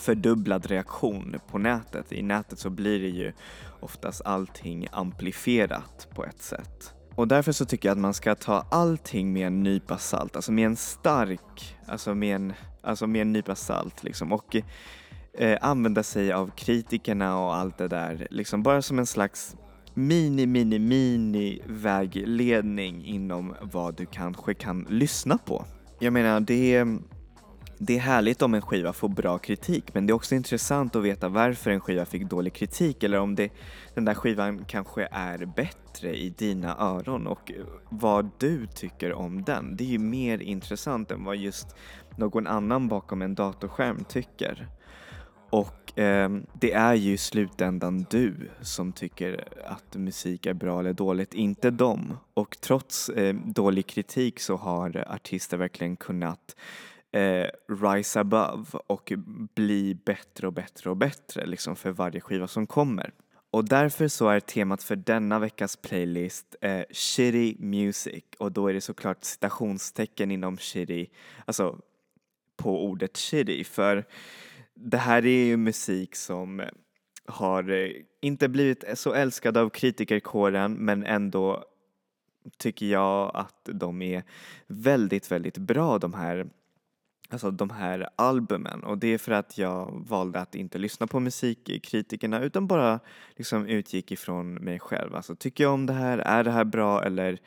fördubblad 0.00 0.66
reaktion 0.66 1.36
på 1.50 1.58
nätet. 1.58 2.12
I 2.12 2.22
nätet 2.22 2.58
så 2.58 2.70
blir 2.70 3.00
det 3.00 3.08
ju 3.08 3.32
oftast 3.80 4.22
allting 4.24 4.86
amplifierat 4.92 6.08
på 6.14 6.24
ett 6.24 6.42
sätt. 6.42 6.94
Och 7.14 7.28
därför 7.28 7.52
så 7.52 7.64
tycker 7.64 7.88
jag 7.88 7.94
att 7.94 8.00
man 8.00 8.14
ska 8.14 8.34
ta 8.34 8.66
allting 8.70 9.32
med 9.32 9.46
en 9.46 9.62
nypa 9.62 9.98
salt, 9.98 10.36
alltså 10.36 10.52
med 10.52 10.66
en 10.66 10.76
stark, 10.76 11.76
alltså 11.86 12.14
med 12.14 12.36
en, 12.36 12.52
alltså 12.82 13.06
med 13.06 13.22
en 13.22 13.32
nypa 13.32 13.54
salt 13.54 14.04
liksom. 14.04 14.32
Och 14.32 14.56
eh, 15.34 15.58
använda 15.60 16.02
sig 16.02 16.32
av 16.32 16.50
kritikerna 16.56 17.38
och 17.38 17.54
allt 17.54 17.78
det 17.78 17.88
där, 17.88 18.26
liksom 18.30 18.62
bara 18.62 18.82
som 18.82 18.98
en 18.98 19.06
slags 19.06 19.56
mini, 19.94 20.46
mini, 20.46 20.78
mini 20.78 21.62
vägledning 21.66 23.04
inom 23.04 23.54
vad 23.60 23.96
du 23.96 24.06
kanske 24.06 24.54
kan 24.54 24.86
lyssna 24.88 25.38
på. 25.38 25.64
Jag 25.98 26.12
menar, 26.12 26.40
det 26.40 26.74
är 26.74 26.98
det 27.82 27.96
är 27.96 28.00
härligt 28.00 28.42
om 28.42 28.54
en 28.54 28.62
skiva 28.62 28.92
får 28.92 29.08
bra 29.08 29.38
kritik 29.38 29.94
men 29.94 30.06
det 30.06 30.10
är 30.10 30.14
också 30.14 30.34
intressant 30.34 30.96
att 30.96 31.02
veta 31.02 31.28
varför 31.28 31.70
en 31.70 31.80
skiva 31.80 32.04
fick 32.04 32.22
dålig 32.22 32.52
kritik 32.52 33.02
eller 33.02 33.18
om 33.18 33.34
det, 33.34 33.52
den 33.94 34.04
där 34.04 34.14
skivan 34.14 34.64
kanske 34.64 35.08
är 35.10 35.44
bättre 35.44 36.16
i 36.16 36.30
dina 36.30 36.76
öron 36.78 37.26
och 37.26 37.52
vad 37.88 38.30
du 38.38 38.66
tycker 38.66 39.12
om 39.12 39.42
den. 39.42 39.76
Det 39.76 39.84
är 39.84 39.88
ju 39.88 39.98
mer 39.98 40.42
intressant 40.42 41.10
än 41.10 41.24
vad 41.24 41.36
just 41.36 41.76
någon 42.16 42.46
annan 42.46 42.88
bakom 42.88 43.22
en 43.22 43.34
datorskärm 43.34 44.04
tycker. 44.08 44.68
Och 45.50 45.98
eh, 45.98 46.30
det 46.60 46.72
är 46.72 46.94
ju 46.94 47.12
i 47.12 47.18
slutändan 47.18 48.06
du 48.10 48.50
som 48.60 48.92
tycker 48.92 49.44
att 49.64 49.96
musik 49.96 50.46
är 50.46 50.54
bra 50.54 50.80
eller 50.80 50.92
dåligt, 50.92 51.34
inte 51.34 51.70
dem. 51.70 52.16
Och 52.34 52.56
trots 52.60 53.08
eh, 53.08 53.34
dålig 53.34 53.86
kritik 53.86 54.40
så 54.40 54.56
har 54.56 55.04
artister 55.08 55.56
verkligen 55.56 55.96
kunnat 55.96 56.56
eh, 57.12 57.46
rise 57.68 58.20
above 58.20 58.64
och 58.86 59.12
bli 59.54 59.94
bättre 59.94 60.46
och 60.46 60.52
bättre 60.52 60.90
och 60.90 60.96
bättre 60.96 61.46
liksom 61.46 61.76
för 61.76 61.90
varje 61.90 62.20
skiva 62.20 62.48
som 62.48 62.66
kommer. 62.66 63.12
Och 63.52 63.64
därför 63.64 64.08
så 64.08 64.28
är 64.28 64.40
temat 64.40 64.82
för 64.82 64.96
denna 64.96 65.38
veckas 65.38 65.76
playlist 65.76 66.56
eh, 66.60 66.82
shitty 66.90 67.54
music 67.58 68.24
och 68.38 68.52
då 68.52 68.68
är 68.68 68.74
det 68.74 68.80
såklart 68.80 69.24
citationstecken 69.24 70.30
inom 70.30 70.56
shitty, 70.58 71.06
alltså 71.44 71.78
på 72.56 72.84
ordet 72.84 73.16
shitty 73.16 73.64
för 73.64 74.04
det 74.74 74.96
här 74.96 75.26
är 75.26 75.44
ju 75.44 75.56
musik 75.56 76.16
som 76.16 76.62
har 77.24 77.70
eh, 77.70 77.90
inte 78.20 78.48
blivit 78.48 78.84
så 78.94 79.12
älskad 79.12 79.56
av 79.56 79.68
kritikerkåren 79.68 80.72
men 80.72 81.04
ändå 81.04 81.64
tycker 82.58 82.86
jag 82.86 83.30
att 83.34 83.68
de 83.72 84.02
är 84.02 84.22
väldigt, 84.66 85.32
väldigt 85.32 85.58
bra 85.58 85.98
de 85.98 86.14
här 86.14 86.46
alltså 87.32 87.50
de 87.50 87.70
här 87.70 88.08
albumen 88.16 88.84
och 88.84 88.98
det 88.98 89.08
är 89.08 89.18
för 89.18 89.32
att 89.32 89.58
jag 89.58 90.04
valde 90.08 90.40
att 90.40 90.54
inte 90.54 90.78
lyssna 90.78 91.06
på 91.06 91.20
musikkritikerna 91.20 92.40
utan 92.40 92.66
bara 92.66 93.00
liksom 93.36 93.66
utgick 93.66 94.12
ifrån 94.12 94.54
mig 94.54 94.78
själv. 94.78 95.14
Alltså 95.14 95.34
tycker 95.34 95.64
jag 95.64 95.72
om 95.72 95.86
det 95.86 95.92
här, 95.92 96.18
är 96.18 96.44
det 96.44 96.50
här 96.50 96.64
bra 96.64 97.04
eller, 97.04 97.38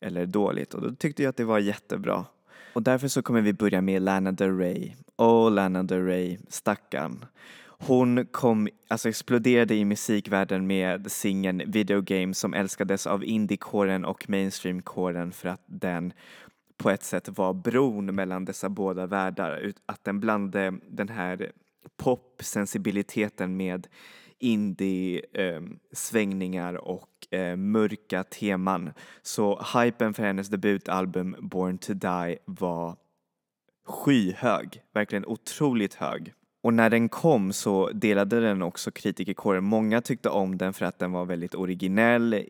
eller 0.00 0.26
dåligt? 0.26 0.74
Och 0.74 0.82
då 0.82 0.94
tyckte 0.94 1.22
jag 1.22 1.30
att 1.30 1.36
det 1.36 1.44
var 1.44 1.58
jättebra. 1.58 2.24
Och 2.72 2.82
därför 2.82 3.08
så 3.08 3.22
kommer 3.22 3.40
vi 3.40 3.52
börja 3.52 3.80
med 3.80 4.02
Lana 4.02 4.32
Del 4.32 4.58
Rey. 4.58 4.92
Åh, 5.16 5.50
Lana 5.50 5.82
Del 5.82 6.06
Rey, 6.06 6.38
stackarn. 6.48 7.24
Hon 7.78 8.26
kom, 8.26 8.68
alltså 8.88 9.08
exploderade 9.08 9.74
i 9.74 9.84
musikvärlden 9.84 10.66
med 10.66 11.12
singeln 11.12 11.62
Video 11.66 12.00
Game 12.00 12.34
som 12.34 12.54
älskades 12.54 13.06
av 13.06 13.24
indiekåren 13.24 14.04
och 14.04 14.30
mainstreamkåren 14.30 15.32
för 15.32 15.48
att 15.48 15.62
den 15.66 16.12
på 16.76 16.90
ett 16.90 17.02
sätt 17.02 17.28
var 17.28 17.54
bron 17.54 18.14
mellan 18.14 18.44
dessa 18.44 18.68
båda 18.68 19.06
världar. 19.06 19.72
Att 19.86 20.04
den 20.04 20.20
blandade 20.20 20.78
den 20.88 21.08
här 21.08 21.52
popsensibiliteten 21.96 23.56
med 23.56 23.86
indie-svängningar 24.38 26.74
eh, 26.74 26.80
och 26.80 27.34
eh, 27.34 27.56
mörka 27.56 28.24
teman. 28.24 28.92
Så 29.22 29.62
hypen 29.74 30.14
för 30.14 30.22
hennes 30.22 30.48
debutalbum 30.48 31.36
Born 31.40 31.78
to 31.78 31.94
Die 31.94 32.38
var 32.44 32.96
skyhög, 33.86 34.82
verkligen 34.92 35.26
otroligt 35.26 35.94
hög. 35.94 36.32
Och 36.62 36.74
när 36.74 36.90
den 36.90 37.08
kom 37.08 37.52
så 37.52 37.90
delade 37.90 38.40
den 38.40 38.62
också 38.62 38.90
kritikerkåren. 38.90 39.64
Många 39.64 40.00
tyckte 40.00 40.28
om 40.28 40.58
den 40.58 40.72
för 40.72 40.86
att 40.86 40.98
den 40.98 41.12
var 41.12 41.24
väldigt 41.24 41.54
originell, 41.54 42.44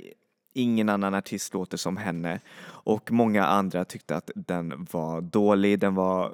ingen 0.56 0.88
annan 0.88 1.14
artist 1.14 1.54
låter 1.54 1.76
som 1.76 1.96
henne. 1.96 2.40
Och 2.66 3.12
många 3.12 3.46
andra 3.46 3.84
tyckte 3.84 4.16
att 4.16 4.30
den 4.34 4.86
var 4.92 5.20
dålig, 5.20 5.78
den 5.78 5.94
var 5.94 6.32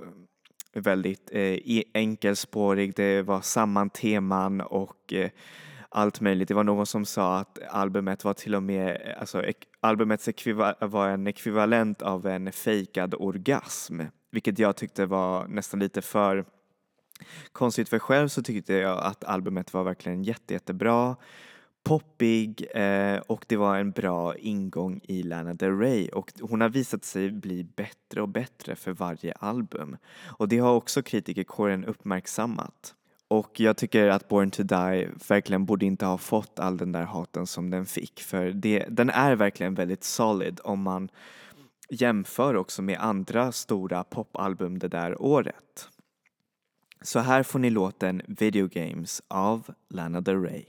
väldigt 0.75 1.31
eh, 1.33 1.41
e-, 1.41 1.85
enkelspårig, 1.95 2.95
det 2.97 3.23
var 3.23 3.41
samma 3.41 3.89
teman 3.89 4.61
och 4.61 5.13
eh, 5.13 5.31
allt 5.89 6.21
möjligt. 6.21 6.49
Det 6.49 6.55
var 6.55 6.65
någon 6.65 6.87
som 6.87 7.05
sa 7.05 7.39
att 7.39 7.59
albumet 7.71 8.25
var 8.25 8.35
till 8.35 8.55
och 8.55 8.63
med, 8.63 9.15
alltså 9.21 9.45
ek, 9.45 9.57
albumets 9.81 10.29
var 10.81 11.09
en 11.09 11.27
ekvivalent 11.27 12.03
av 12.03 12.27
en 12.27 12.53
fejkad 12.53 13.15
orgasm, 13.19 14.01
vilket 14.31 14.59
jag 14.59 14.77
tyckte 14.77 15.07
var 15.07 15.47
nästan 15.47 15.81
lite 15.81 16.03
för 16.03 16.45
konstigt. 17.53 17.89
För 17.89 17.99
själv 17.99 18.29
så 18.29 18.43
tyckte 18.43 18.75
jag 18.75 18.99
att 18.99 19.25
albumet 19.25 19.75
var 19.75 19.85
verkligen 19.85 20.23
jätte, 20.23 20.55
jättebra 20.55 21.17
poppig 21.83 22.67
eh, 22.75 23.17
och 23.17 23.45
det 23.49 23.57
var 23.57 23.79
en 23.79 23.91
bra 23.91 24.37
ingång 24.37 25.01
i 25.03 25.23
Lana 25.23 25.55
Del 25.55 25.79
Rey 25.79 26.09
och 26.09 26.33
hon 26.41 26.61
har 26.61 26.69
visat 26.69 27.05
sig 27.05 27.31
bli 27.31 27.65
bättre 27.65 28.23
och 28.23 28.29
bättre 28.29 28.77
för 28.77 28.93
varje 28.93 29.33
album. 29.33 29.97
Och 30.25 30.49
det 30.49 30.59
har 30.59 30.75
också 30.75 31.03
kritikerkåren 31.03 31.85
uppmärksammat. 31.85 32.95
Och 33.29 33.61
jag 33.61 33.77
tycker 33.77 34.09
att 34.09 34.29
Born 34.29 34.51
to 34.51 34.63
Die 34.63 35.09
verkligen 35.29 35.65
borde 35.65 35.87
inte 35.87 36.07
ha 36.07 36.19
fått 36.19 36.59
all 36.59 36.77
den 36.77 36.93
där 36.93 37.03
haten 37.03 37.47
som 37.47 37.71
den 37.71 37.87
fick 37.87 38.21
för 38.21 38.51
det, 38.51 38.87
den 38.89 39.11
är 39.11 39.37
verkligen 39.37 39.75
väldigt 39.75 40.05
solid 40.05 40.61
om 40.65 40.83
man 40.83 41.09
jämför 41.91 42.57
också 42.57 42.83
med 42.83 42.99
andra 43.01 43.53
stora 43.53 44.05
popalbum 44.05 44.79
det 44.79 44.89
där 44.89 45.23
året. 45.23 45.89
Så 47.03 47.19
här 47.19 47.43
får 47.43 47.59
ni 47.59 47.71
låten 47.71 48.23
Video 48.27 48.69
Games 48.69 49.23
av 49.29 49.75
Lana 49.89 50.21
Del 50.21 50.43
Rey. 50.43 50.65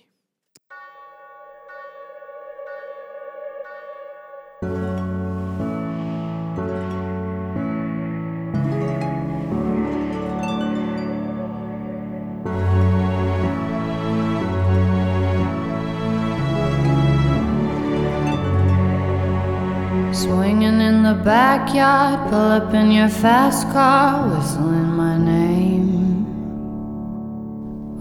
Backyard, 21.24 22.30
pull 22.30 22.51
up 22.51 22.74
in 22.74 22.92
your 22.92 23.10
fast 23.10 23.70
car, 23.72 24.27
whistling 24.30 24.92
my 25.03 25.18
name. 25.18 26.25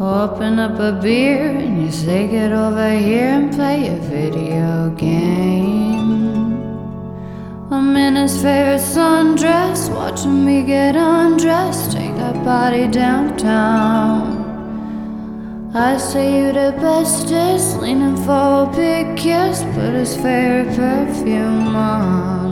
Open 0.00 0.58
up 0.58 0.78
a 0.80 0.92
beer 1.00 1.50
and 1.50 1.82
you 1.82 1.92
say 1.92 2.26
get 2.26 2.50
over 2.52 2.90
here 2.90 3.28
and 3.28 3.52
play 3.52 3.88
a 3.88 3.96
video 3.96 4.90
game. 4.96 5.62
I'm 7.70 7.96
in 7.96 8.16
his 8.16 8.34
favorite 8.42 8.80
sundress, 8.80 9.88
watching 9.94 10.44
me 10.44 10.62
get 10.62 10.96
undressed, 10.96 11.92
take 11.92 12.14
that 12.16 12.44
body 12.44 12.88
downtown. 12.88 14.42
I 15.74 15.96
say 15.96 16.38
you 16.38 16.52
the 16.52 16.74
bestest, 16.78 17.80
leaning 17.80 18.16
for 18.16 18.64
a 18.64 18.72
big 18.76 19.16
kiss, 19.16 19.62
put 19.72 19.94
his 19.94 20.14
favorite 20.16 20.76
perfume 20.76 21.74
on, 21.74 22.51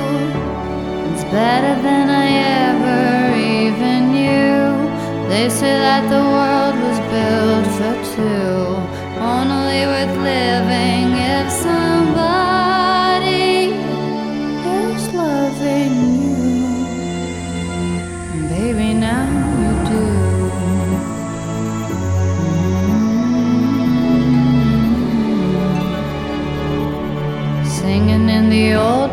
Better 1.31 1.81
than 1.81 2.09
I 2.09 2.27
ever 2.67 3.37
even 3.39 4.11
knew. 4.11 5.29
They 5.29 5.47
say 5.47 5.79
that 5.79 6.03
the 6.09 6.23
world 6.35 6.75
was 6.85 6.99
built 7.07 7.67
for 7.77 7.95
two, 8.15 8.75
only 9.17 9.81
worth 9.91 10.17
living 10.17 11.15
if 11.15 11.49
somebody 11.49 12.00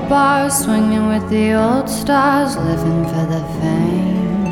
bars, 0.09 0.65
swinging 0.65 1.07
with 1.09 1.29
the 1.29 1.53
old 1.53 1.89
stars, 1.89 2.57
living 2.57 3.05
for 3.05 3.27
the 3.27 3.43
fame. 3.61 4.49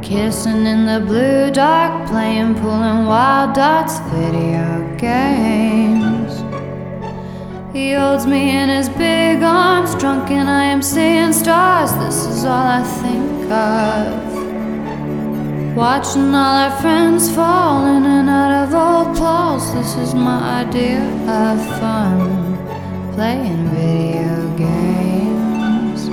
Kissing 0.00 0.66
in 0.66 0.86
the 0.86 1.00
blue 1.04 1.50
dark, 1.50 2.08
playing 2.08 2.56
and 2.56 3.06
wild 3.06 3.54
dots, 3.54 3.98
video 4.12 4.96
games. 4.96 6.32
He 7.74 7.92
holds 7.92 8.26
me 8.26 8.56
in 8.56 8.68
his 8.68 8.88
big 8.88 9.42
arms, 9.42 9.94
drunk 9.96 10.30
and 10.30 10.48
I 10.48 10.64
am 10.64 10.80
seeing 10.80 11.32
stars. 11.32 11.92
This 11.94 12.26
is 12.26 12.44
all 12.44 12.66
I 12.80 12.82
think 13.02 13.50
of. 13.50 14.34
Watching 15.76 16.32
all 16.34 16.56
our 16.64 16.70
friends 16.80 17.28
fall 17.34 17.86
in 17.86 18.04
and 18.04 18.30
out 18.30 18.52
of 18.62 18.74
old 18.74 19.16
clothes. 19.16 19.72
This 19.74 19.96
is 19.96 20.14
my 20.14 20.60
idea 20.62 21.02
of 21.26 21.58
fun. 21.80 22.53
Playing 23.14 23.68
video 23.68 24.56
games. 24.58 26.08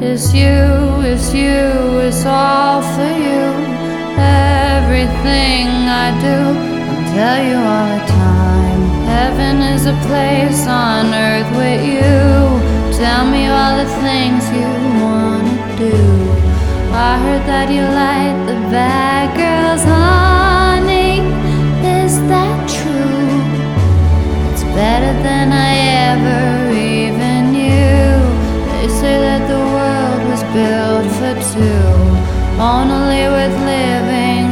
It's 0.00 0.32
you, 0.32 0.54
it's 1.02 1.34
you, 1.34 1.98
it's 2.06 2.24
all 2.24 2.82
for 2.82 3.12
you. 3.26 3.42
Everything 4.14 5.66
I 5.90 6.14
do, 6.22 6.38
I'll 6.88 7.06
tell 7.18 7.40
you 7.48 7.58
all 7.74 7.88
the 7.98 8.06
time. 8.06 8.82
Heaven 9.10 9.56
is 9.74 9.86
a 9.86 9.96
place 10.06 10.68
on 10.68 11.12
earth 11.12 11.50
with 11.56 11.82
you. 11.84 12.96
Tell 12.96 13.26
me 13.28 13.48
all 13.48 13.74
the 13.82 13.90
things 14.06 14.48
you 14.54 14.70
wanna 15.02 15.76
do. 15.78 15.98
I 16.94 17.18
heard 17.24 17.44
that 17.50 17.68
you 17.74 17.82
like 17.82 18.38
the 18.46 18.58
bad 18.70 19.34
girls, 19.34 19.82
honey. 19.82 21.18
Is 22.04 22.20
that 22.28 22.51
better 24.74 25.12
than 25.22 25.52
I 25.52 25.72
ever 26.10 26.72
even 26.72 27.52
knew. 27.52 28.12
They 28.72 28.88
say 28.88 29.18
that 29.26 29.42
the 29.52 29.62
world 29.74 30.22
was 30.30 30.42
built 30.56 31.08
for 31.18 31.34
two, 31.52 31.88
only 32.60 33.24
worth 33.34 33.58
living 33.74 34.51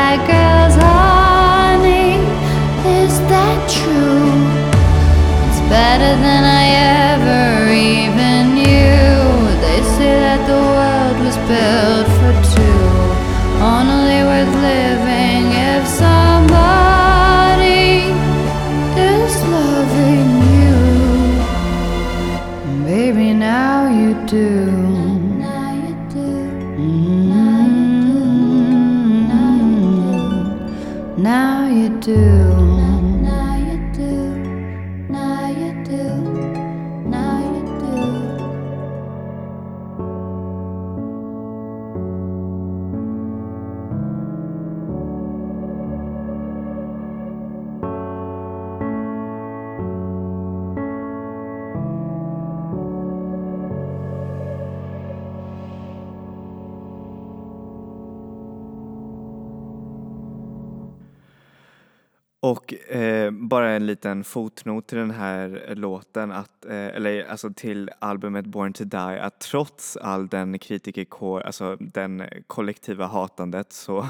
liten 64.01 64.23
fotnot 64.23 64.87
till 64.87 64.97
den 64.97 65.11
här 65.11 65.63
eh, 65.67 65.75
låten, 65.75 66.31
att, 66.31 66.65
eh, 66.65 66.87
eller 66.87 67.23
alltså 67.23 67.53
till 67.53 67.89
albumet 67.99 68.45
Born 68.45 68.73
to 68.73 68.83
Die, 68.83 69.21
att 69.21 69.39
trots 69.39 69.97
all 69.97 70.27
den 70.27 70.59
kritikerkår, 70.59 71.41
alltså 71.41 71.77
den 71.79 72.23
kollektiva 72.47 73.05
hatandet 73.05 73.73
så 73.73 74.07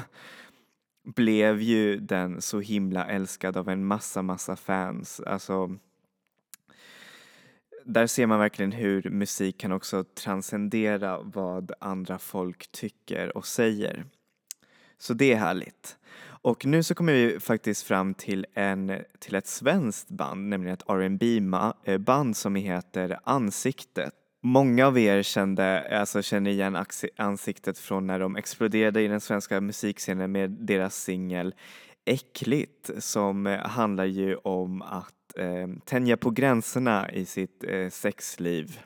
blev 1.04 1.60
ju 1.60 1.96
den 1.96 2.42
så 2.42 2.60
himla 2.60 3.06
älskad 3.06 3.56
av 3.56 3.68
en 3.68 3.84
massa, 3.84 4.22
massa 4.22 4.56
fans. 4.56 5.20
Alltså, 5.20 5.76
där 7.84 8.06
ser 8.06 8.26
man 8.26 8.38
verkligen 8.38 8.72
hur 8.72 9.10
musik 9.10 9.58
kan 9.58 9.72
också 9.72 10.04
transcendera 10.04 11.20
vad 11.22 11.72
andra 11.80 12.18
folk 12.18 12.72
tycker 12.72 13.36
och 13.36 13.46
säger. 13.46 14.04
Så 14.98 15.14
det 15.14 15.32
är 15.32 15.36
härligt. 15.36 15.96
Och 16.42 16.66
nu 16.66 16.82
så 16.82 16.94
kommer 16.94 17.12
vi 17.12 17.40
faktiskt 17.40 17.82
fram 17.82 18.14
till, 18.14 18.46
en, 18.54 18.92
till 19.18 19.34
ett 19.34 19.46
svenskt 19.46 20.08
band, 20.08 20.48
nämligen 20.48 20.74
ett 20.74 20.88
R&B 20.88 21.40
eh, 21.84 21.98
band 21.98 22.36
som 22.36 22.54
heter 22.54 23.18
Ansiktet. 23.24 24.12
Många 24.44 24.86
av 24.86 24.98
er 24.98 25.22
kände, 25.22 25.98
alltså 26.00 26.22
känner 26.22 26.50
igen 26.50 26.84
ansiktet 27.16 27.78
från 27.78 28.06
när 28.06 28.18
de 28.18 28.36
exploderade 28.36 29.02
i 29.02 29.08
den 29.08 29.20
svenska 29.20 29.60
musikscenen 29.60 30.32
med 30.32 30.50
deras 30.50 30.96
singel 30.96 31.54
Äckligt 32.04 32.90
som 32.98 33.46
eh, 33.46 33.58
handlar 33.58 34.04
ju 34.04 34.36
om 34.36 34.82
att 34.82 35.38
eh, 35.38 35.68
tänja 35.84 36.16
på 36.16 36.30
gränserna 36.30 37.10
i 37.10 37.24
sitt 37.24 37.64
eh, 37.64 37.88
sexliv. 37.88 38.78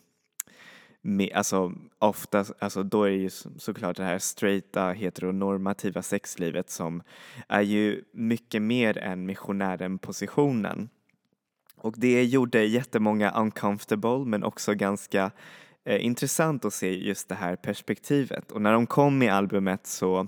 Alltså 1.34 1.72
ofta, 1.98 2.44
alltså 2.58 2.82
då 2.82 3.04
är 3.04 3.10
det 3.10 3.16
ju 3.16 3.30
såklart 3.58 3.96
det 3.96 4.04
här 4.04 4.18
straighta 4.18 4.92
heteronormativa 4.92 6.02
sexlivet 6.02 6.70
som 6.70 7.02
är 7.48 7.60
ju 7.60 8.04
mycket 8.12 8.62
mer 8.62 8.98
än 8.98 9.26
missionären-positionen. 9.26 10.88
Och 11.76 11.94
det 11.96 12.24
gjorde 12.24 12.64
jättemånga 12.64 13.30
uncomfortable 13.30 14.24
men 14.24 14.44
också 14.44 14.74
ganska 14.74 15.30
eh, 15.84 16.04
intressant 16.04 16.64
att 16.64 16.74
se 16.74 17.06
just 17.06 17.28
det 17.28 17.34
här 17.34 17.56
perspektivet. 17.56 18.52
Och 18.52 18.62
när 18.62 18.72
de 18.72 18.86
kom 18.86 19.22
i 19.22 19.28
albumet 19.28 19.86
så 19.86 20.26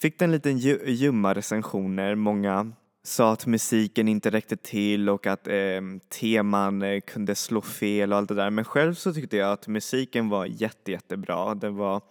fick 0.00 0.18
den 0.18 0.32
lite 0.32 0.50
ljumma 0.50 1.34
recensioner. 1.34 2.14
Många 2.14 2.72
sa 3.02 3.32
att 3.32 3.46
musiken 3.46 4.08
inte 4.08 4.30
räckte 4.30 4.56
till 4.56 5.08
och 5.08 5.26
att 5.26 5.48
eh, 5.48 5.80
teman 6.20 6.82
eh, 6.82 7.00
kunde 7.00 7.34
slå 7.34 7.60
fel 7.60 8.12
och 8.12 8.18
allt 8.18 8.28
det 8.28 8.34
där. 8.34 8.50
Men 8.50 8.64
själv 8.64 8.94
så 8.94 9.14
tyckte 9.14 9.36
jag 9.36 9.52
att 9.52 9.68
musiken 9.68 10.28
var 10.28 10.46
jätte, 10.46 10.90
jättebra. 10.90 11.54
Den 11.54 11.76
var 11.76 12.02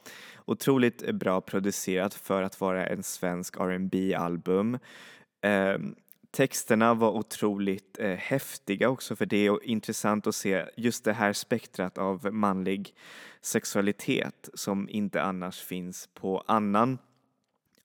otroligt 0.45 1.11
bra 1.11 1.41
producerad 1.41 2.13
för 2.13 2.43
att 2.43 2.61
vara 2.61 2.87
en 2.87 3.03
svensk 3.03 3.55
R&B 3.59 4.15
album 4.15 4.79
eh, 5.41 5.77
Texterna 6.31 6.93
var 6.93 7.11
otroligt 7.11 7.99
eh, 7.99 8.15
häftiga 8.15 8.89
också 8.89 9.15
för 9.15 9.25
det 9.25 9.47
är 9.47 9.65
intressant 9.65 10.27
att 10.27 10.35
se 10.35 10.65
just 10.77 11.03
det 11.03 11.13
här 11.13 11.33
spektrat 11.33 11.97
av 11.97 12.33
manlig 12.33 12.95
sexualitet 13.41 14.49
som 14.53 14.89
inte 14.89 15.21
annars 15.21 15.61
finns 15.61 16.09
på 16.13 16.43
annan 16.47 16.97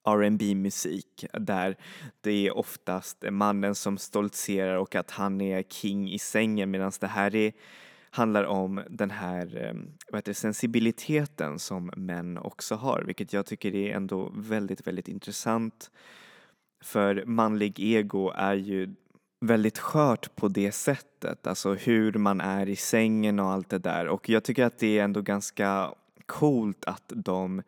R&B 0.07 0.55
musik 0.55 1.25
där 1.33 1.77
det 2.21 2.47
är 2.47 2.57
oftast 2.57 3.25
mannen 3.31 3.75
som 3.75 3.99
stoltserar 3.99 4.77
och 4.77 4.95
att 4.95 5.11
han 5.11 5.41
är 5.41 5.63
king 5.63 6.11
i 6.11 6.19
sängen 6.19 6.71
medan 6.71 6.93
det 7.01 7.07
här 7.07 7.35
är, 7.35 7.53
handlar 8.11 8.45
om 8.45 8.83
den 8.91 9.11
här 9.11 9.57
ehm, 9.57 9.91
vad 10.11 10.19
heter 10.19 10.31
det, 10.31 10.35
sensibiliteten 10.35 11.59
som 11.59 11.91
män 11.97 12.39
också 12.39 12.75
har 12.75 13.03
vilket 13.07 13.33
jag 13.33 13.47
tycker 13.47 13.75
är 13.75 13.95
ändå 13.95 14.33
väldigt, 14.37 14.87
väldigt 14.87 15.09
intressant. 15.09 15.91
För 16.85 17.25
manlig 17.27 17.81
ego 17.81 18.31
är 18.31 18.55
ju 18.55 18.95
väldigt 19.41 19.79
skört 19.79 20.37
på 20.37 20.49
det 20.49 20.73
sättet, 20.73 21.47
alltså 21.47 21.75
hur 21.75 22.13
man 22.13 22.41
är 22.41 22.69
i 22.69 22.77
sängen 22.77 23.41
och 23.41 23.51
allt 23.51 23.69
det 23.69 23.79
där. 23.79 24.09
Och 24.09 24.29
jag 24.29 24.45
tycker 24.45 24.65
att 24.65 24.79
det 24.79 24.99
är 24.99 25.05
ändå 25.05 25.23
ganska 25.23 25.95
coolt 26.27 26.85
att 26.85 27.13
de 27.15 27.63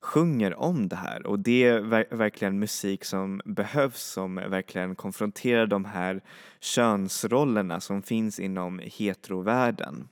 sjunger 0.00 0.54
om 0.54 0.88
det 0.88 0.96
här 0.96 1.26
och 1.26 1.38
det 1.38 1.64
är 1.64 1.80
ver 1.80 2.06
verkligen 2.10 2.58
musik 2.58 3.04
som 3.04 3.40
behövs 3.44 4.02
som 4.02 4.34
verkligen 4.34 4.94
konfronterar 4.94 5.66
de 5.66 5.84
här 5.84 6.20
könsrollerna 6.60 7.80
som 7.80 8.02
finns 8.02 8.40
inom 8.40 8.80
heterovärlden 8.84 10.08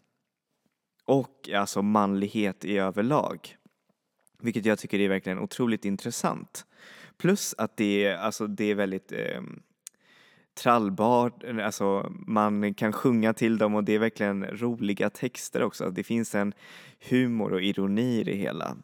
och 1.05 1.51
alltså 1.55 1.83
manlighet 1.83 2.65
i 2.65 2.79
överlag. 2.79 3.57
Vilket 4.39 4.67
jag 4.67 4.79
tycker 4.79 4.99
är 4.99 5.09
verkligen 5.09 5.39
otroligt 5.39 5.85
intressant. 5.85 6.67
Plus 7.17 7.55
att 7.59 7.77
det 7.77 8.05
är, 8.05 8.17
alltså, 8.17 8.47
det 8.47 8.65
är 8.65 8.75
väldigt 8.75 9.13
ehm, 9.13 9.19
eh, 9.19 9.43
trallbart, 10.55 11.45
alltså 11.63 12.13
man 12.27 12.75
kan 12.75 12.93
sjunga 12.93 13.35
till 13.35 13.59
dem 13.59 13.75
och 13.75 13.85
det 13.85 13.95
är 13.95 13.99
verkligen 13.99 14.45
roliga 14.45 15.11
texter 15.11 15.63
också. 15.63 15.91
Det 15.91 16.05
finns 16.05 16.35
en 16.35 16.53
humor 17.09 17.53
och 17.53 17.63
ironi 17.63 18.21
i 18.21 18.25
det 18.25 18.35
hela. 18.35 18.77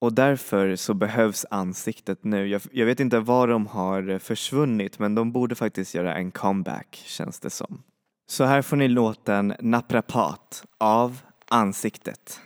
Och 0.00 0.12
därför 0.12 0.76
så 0.76 0.94
behövs 0.94 1.46
ansiktet 1.50 2.24
nu. 2.24 2.46
Jag, 2.46 2.62
jag, 2.72 2.86
vet 2.86 3.00
inte 3.00 3.20
var 3.20 3.48
de 3.48 3.66
har 3.66 4.18
försvunnit 4.18 4.98
men 4.98 5.14
de 5.14 5.32
borde 5.32 5.54
faktiskt 5.54 5.94
göra 5.94 6.14
en 6.14 6.30
comeback 6.30 7.02
känns 7.06 7.40
det 7.40 7.50
som. 7.50 7.82
Så 8.30 8.44
här 8.44 8.62
får 8.62 8.76
ni 8.76 8.88
låten 8.88 9.54
Naprapat 9.60 10.64
av 10.78 11.20
Ansiktet. 11.50 12.40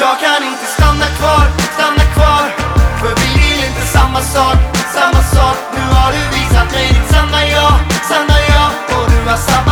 Jag 0.00 0.20
kan 0.20 0.48
inte 0.48 0.64
stanna 0.64 1.06
kvar, 1.18 1.46
stanna 1.74 2.04
kvar 2.14 2.44
För 3.00 3.14
vi 3.20 3.40
vill 3.40 3.68
inte 3.68 3.86
samma 3.86 4.20
sak, 4.20 4.71
samma 4.94 5.22
sak 5.22 5.56
Nu 5.74 5.82
har 5.94 6.12
du 6.12 6.22
visat 6.36 6.72
mig 6.72 6.88
ditt 6.88 7.10
sanna 7.12 7.42
jag, 7.54 7.74
sanna 8.10 8.38
jag 8.52 8.70
Och 8.96 9.10
du 9.10 9.30
har 9.30 9.36
sabbat 9.36 9.66
mig 9.66 9.71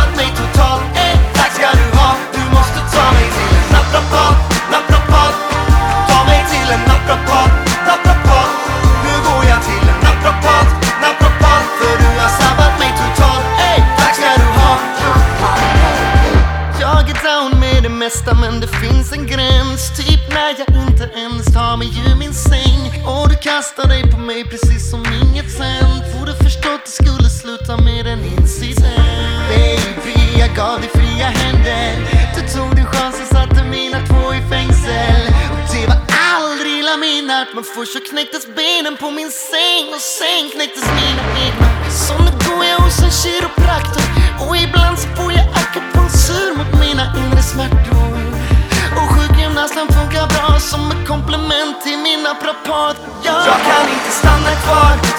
först 37.81 37.93
så 37.93 37.99
knäcktes 37.99 38.47
benen 38.55 38.97
på 38.97 39.11
min 39.11 39.31
säng 39.31 39.85
Och 39.95 40.01
sen 40.01 40.49
knäcktes 40.53 40.85
mina 40.99 41.23
egna 41.45 41.67
Så 42.05 42.13
nu 42.23 42.31
går 42.45 42.65
jag 42.65 42.77
hos 42.77 42.99
en 42.99 43.11
kiropraktor. 43.11 44.03
Och 44.43 44.57
ibland 44.57 44.99
så 44.99 45.07
får 45.17 45.31
jag 45.31 45.45
akupunktur 45.61 46.49
mot 46.57 46.71
mina 46.83 47.03
inre 47.19 47.43
smärtor. 47.43 48.13
Och 48.97 49.07
sjukgymnasten 49.15 49.87
funkar 49.87 50.27
bra 50.35 50.59
som 50.59 50.91
ett 50.91 51.07
komplement 51.07 51.81
till 51.83 51.97
min 51.97 52.23
naprapat. 52.23 52.97
Jag 53.23 53.59
kan 53.69 53.85
inte 53.95 54.11
stanna 54.19 54.51
kvar. 54.63 55.10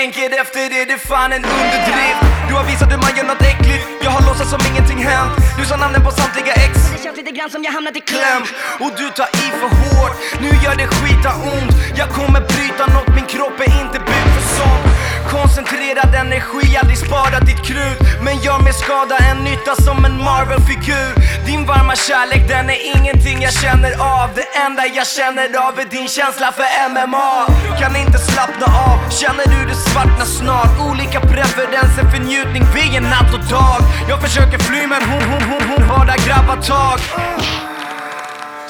Tänker 0.00 0.40
efter 0.40 0.60
är 0.80 0.86
det 0.86 0.98
fan 0.98 1.32
en 1.32 1.44
underdrift? 1.44 2.22
Du 2.48 2.54
har 2.54 2.64
visat 2.64 2.92
hur 2.92 3.00
man 3.06 3.12
gör 3.16 3.26
något 3.32 3.42
äckligt. 3.52 3.84
Jag 4.04 4.10
har 4.10 4.22
låtsats 4.28 4.50
som 4.50 4.60
ingenting 4.70 5.00
hänt. 5.10 5.32
Du 5.58 5.64
sa 5.64 5.76
namnen 5.76 6.02
på 6.06 6.10
samtliga 6.10 6.54
ex. 6.64 6.72
Det 6.92 7.02
känns 7.04 7.16
lite 7.16 7.32
grann 7.36 7.50
som 7.50 7.64
jag 7.64 7.72
hamnat 7.72 7.96
i 7.96 8.00
kläm. 8.00 8.42
Och 8.82 8.90
du 8.98 9.06
tar 9.18 9.30
i 9.44 9.46
för 9.60 9.70
hårt. 9.80 10.14
Nu 10.44 10.50
gör 10.64 10.74
det 10.80 10.86
skita 10.96 11.30
ont. 11.54 11.74
Jag 12.00 12.08
kommer 12.18 12.40
bryta 12.52 12.84
något, 12.94 13.08
min 13.16 13.26
kropp 13.34 13.58
är 13.66 13.70
inte 13.84 13.98
byggd 14.08 14.30
för 14.36 14.44
sånt 14.58 14.89
Koncentrerad 15.30 16.14
energi, 16.14 16.76
aldrig 16.80 16.98
spara 16.98 17.40
ditt 17.40 17.62
krut. 17.68 17.98
Men 18.24 18.34
gör 18.38 18.58
mer 18.58 18.72
skada 18.72 19.16
än 19.16 19.38
nytta 19.44 19.74
som 19.86 20.04
en 20.04 20.16
Marvel-figur. 20.28 21.12
Din 21.46 21.66
varma 21.66 21.94
kärlek, 21.96 22.42
den 22.48 22.70
är 22.70 22.80
ingenting 22.96 23.42
jag 23.42 23.52
känner 23.52 23.92
av. 24.20 24.28
Det 24.34 24.46
enda 24.66 24.82
jag 24.86 25.06
känner 25.06 25.48
av 25.66 25.78
är 25.82 25.88
din 25.96 26.08
känsla 26.08 26.52
för 26.58 26.68
MMA 26.92 27.32
Kan 27.80 27.96
inte 27.96 28.18
slappna 28.18 28.66
av, 28.88 28.98
känner 29.20 29.46
du 29.54 29.60
det 29.70 29.78
svartna 29.90 30.24
snart? 30.24 30.72
Olika 30.90 31.20
preferenser 31.20 32.04
för 32.12 32.20
njutning, 32.28 32.64
vi 32.74 32.96
är 32.96 33.00
natt 33.00 33.34
och 33.34 33.44
dag. 33.56 33.80
Jag 34.08 34.18
försöker 34.22 34.58
fly 34.58 34.86
men 34.86 35.02
hon, 35.10 35.22
hon, 35.30 35.42
hon, 35.50 35.62
hon 35.70 35.88
bara 35.88 36.16
grabbar 36.26 36.58
tag 36.70 36.98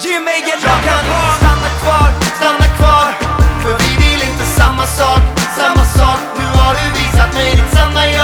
Ge 0.02 0.20
mig 0.20 0.42
en 0.52 0.60
Jag 0.62 0.80
kan 0.88 1.02
stanna 1.38 1.70
kvar, 1.82 2.08
stanna 2.38 2.66
kvar. 2.78 3.06
För 3.62 3.74
vi 3.78 3.90
vill 4.02 4.22
inte 4.30 4.44
samma 4.44 4.86
sak, 4.86 5.22
samma 5.56 5.84
sak 5.84 6.29
Du 6.70 6.76
visat 6.98 7.34
mig 7.34 7.56
ditt 7.56 7.72
sanna 7.74 8.19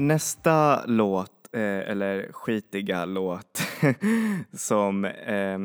nästa 0.00 0.86
låt, 0.86 1.48
eh, 1.52 1.60
eller 1.62 2.32
skitiga 2.32 3.04
låt, 3.04 3.62
som 4.52 5.04
eh, 5.04 5.58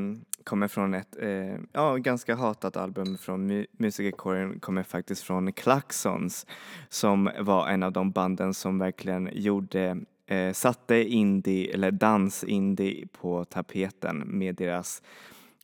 kommer 0.43 0.67
från 0.67 0.93
ett 0.93 1.17
eh, 1.19 1.59
ja, 1.73 1.95
ganska 1.95 2.35
hatat 2.35 2.77
album 2.77 3.17
från 3.17 3.47
mu 3.47 3.65
musikerkåren, 3.71 4.59
kommer 4.59 4.83
faktiskt 4.83 5.23
från 5.23 5.53
Klaxons 5.53 6.47
som 6.89 7.29
var 7.39 7.67
en 7.67 7.83
av 7.83 7.91
de 7.91 8.11
banden 8.11 8.53
som 8.53 8.79
verkligen 8.79 9.29
gjorde 9.33 9.97
eh, 10.27 10.53
satte 10.53 10.95
indie, 10.95 11.73
eller 11.73 11.91
dans-indie 11.91 13.07
på 13.21 13.45
tapeten 13.45 14.23
med 14.25 14.55
deras 14.55 15.01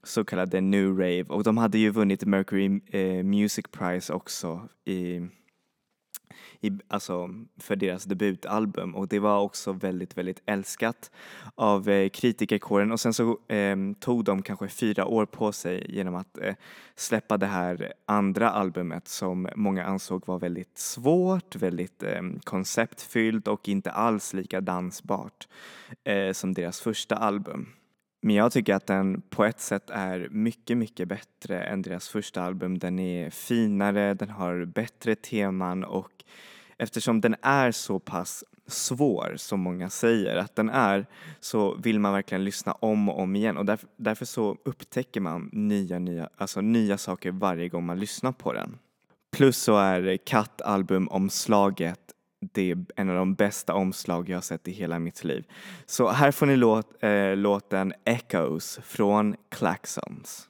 så 0.03 0.23
kallade 0.23 0.61
New 0.61 0.89
Rave. 0.89 1.23
Och 1.23 1.43
de 1.43 1.57
hade 1.57 1.77
ju 1.77 1.89
vunnit 1.89 2.25
Mercury 2.25 2.79
eh, 2.91 3.23
Music 3.23 3.65
Prize 3.71 4.13
också 4.13 4.67
i 4.85 5.21
i, 6.61 6.71
alltså 6.87 7.29
för 7.57 7.75
deras 7.75 8.03
debutalbum 8.03 8.95
och 8.95 9.07
det 9.07 9.19
var 9.19 9.39
också 9.39 9.73
väldigt, 9.73 10.17
väldigt 10.17 10.41
älskat 10.45 11.11
av 11.55 11.89
eh, 11.89 12.09
kritikerkåren 12.09 12.91
och 12.91 12.99
sen 12.99 13.13
så 13.13 13.39
eh, 13.47 13.77
tog 13.99 14.23
de 14.23 14.41
kanske 14.41 14.67
fyra 14.67 15.05
år 15.05 15.25
på 15.25 15.51
sig 15.51 15.85
genom 15.89 16.15
att 16.15 16.37
eh, 16.37 16.55
släppa 16.95 17.37
det 17.37 17.45
här 17.45 17.93
andra 18.05 18.49
albumet 18.49 19.07
som 19.07 19.49
många 19.55 19.85
ansåg 19.85 20.27
var 20.27 20.39
väldigt 20.39 20.77
svårt, 20.77 21.55
väldigt 21.55 22.03
eh, 22.03 22.21
konceptfyllt 22.43 23.47
och 23.47 23.69
inte 23.69 23.91
alls 23.91 24.33
lika 24.33 24.61
dansbart 24.61 25.47
eh, 26.03 26.31
som 26.31 26.53
deras 26.53 26.81
första 26.81 27.15
album. 27.15 27.67
Men 28.21 28.35
jag 28.35 28.51
tycker 28.51 28.75
att 28.75 28.87
den 28.87 29.21
på 29.21 29.45
ett 29.45 29.59
sätt 29.59 29.89
är 29.89 30.27
mycket, 30.31 30.77
mycket 30.77 31.07
bättre 31.07 31.63
än 31.63 31.81
deras 31.81 32.09
första 32.09 32.41
album. 32.41 32.79
Den 32.79 32.99
är 32.99 33.29
finare, 33.29 34.13
den 34.13 34.29
har 34.29 34.65
bättre 34.65 35.15
teman 35.15 35.83
och 35.83 36.23
eftersom 36.77 37.21
den 37.21 37.35
är 37.41 37.71
så 37.71 37.99
pass 37.99 38.43
svår 38.67 39.33
som 39.37 39.59
många 39.59 39.89
säger 39.89 40.35
att 40.35 40.55
den 40.55 40.69
är 40.69 41.05
så 41.39 41.75
vill 41.75 41.99
man 41.99 42.13
verkligen 42.13 42.43
lyssna 42.43 42.71
om 42.71 43.09
och 43.09 43.19
om 43.19 43.35
igen 43.35 43.57
och 43.57 43.65
därför, 43.65 43.89
därför 43.97 44.25
så 44.25 44.57
upptäcker 44.65 45.21
man 45.21 45.49
nya, 45.51 45.99
nya, 45.99 46.29
alltså 46.37 46.61
nya 46.61 46.97
saker 46.97 47.31
varje 47.31 47.69
gång 47.69 47.85
man 47.85 47.99
lyssnar 47.99 48.31
på 48.31 48.53
den. 48.53 48.77
Plus 49.31 49.57
så 49.57 49.77
är 49.77 50.17
kattalbumomslaget 50.17 52.00
det 52.41 52.71
är 52.71 52.85
en 52.95 53.09
av 53.09 53.15
de 53.15 53.35
bästa 53.35 53.73
omslag 53.73 54.29
jag 54.29 54.37
har 54.37 54.41
sett 54.41 54.67
i 54.67 54.71
hela 54.71 54.99
mitt 54.99 55.23
liv. 55.23 55.45
Så 55.85 56.09
här 56.09 56.31
får 56.31 56.45
ni 56.45 56.55
låt, 56.55 57.03
eh, 57.03 57.35
låten 57.35 57.93
Echoes 58.05 58.79
från 58.83 59.35
Klaxons. 59.49 60.47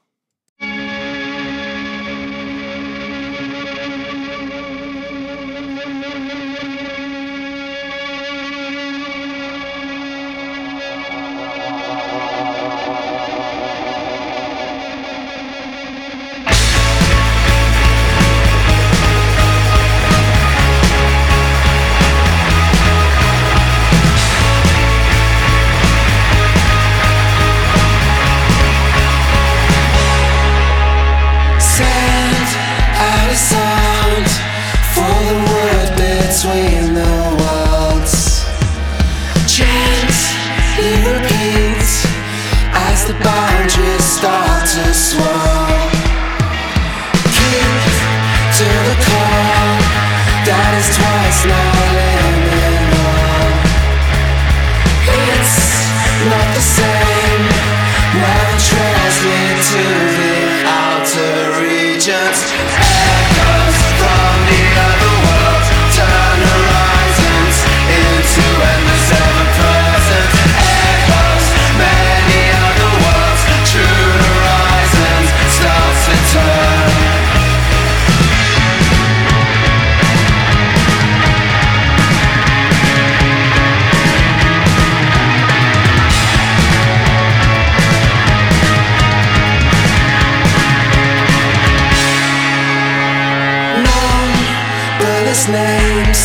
his 95.32 95.48
names 95.48 96.22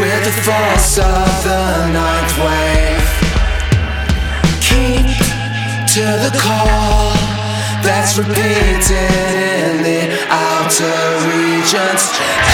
with 0.00 0.24
the 0.24 0.32
force 0.40 0.96
of 0.96 1.28
the 1.44 1.92
ninth 1.92 2.34
wave. 2.40 3.08
Keep 4.58 5.18
to 5.94 6.06
the 6.24 6.32
call 6.40 7.12
that's 7.84 8.16
repeated 8.16 9.34
in 9.36 9.82
the 9.82 10.16
outer 10.30 10.96
regions. 11.28 12.51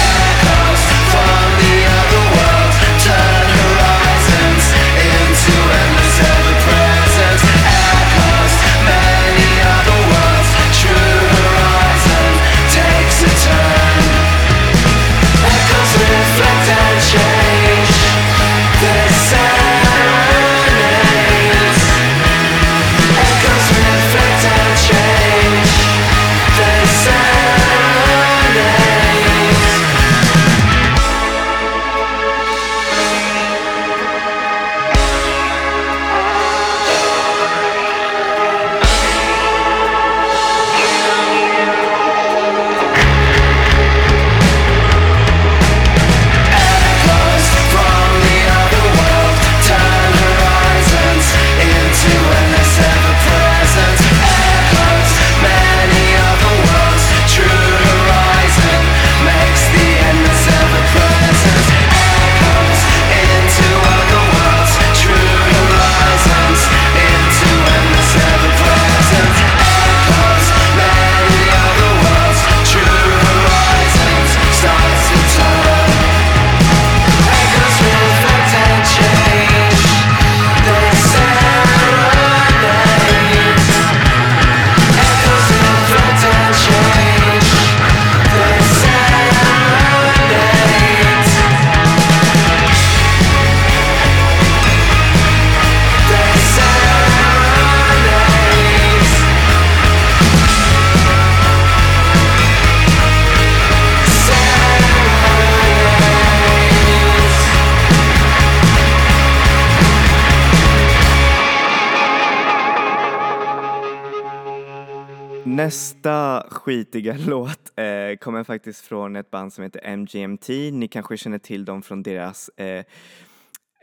Skitiga 116.50 117.16
låt 117.26 117.72
eh, 117.78 118.16
kommer 118.20 118.44
faktiskt 118.44 118.80
från 118.80 119.16
ett 119.16 119.30
band 119.30 119.52
som 119.52 119.64
heter 119.64 119.96
MGMT. 119.96 120.48
Ni 120.72 120.88
kanske 120.88 121.16
känner 121.16 121.38
till 121.38 121.64
dem 121.64 121.82
från 121.82 122.02
deras 122.02 122.50
eh, 122.56 122.84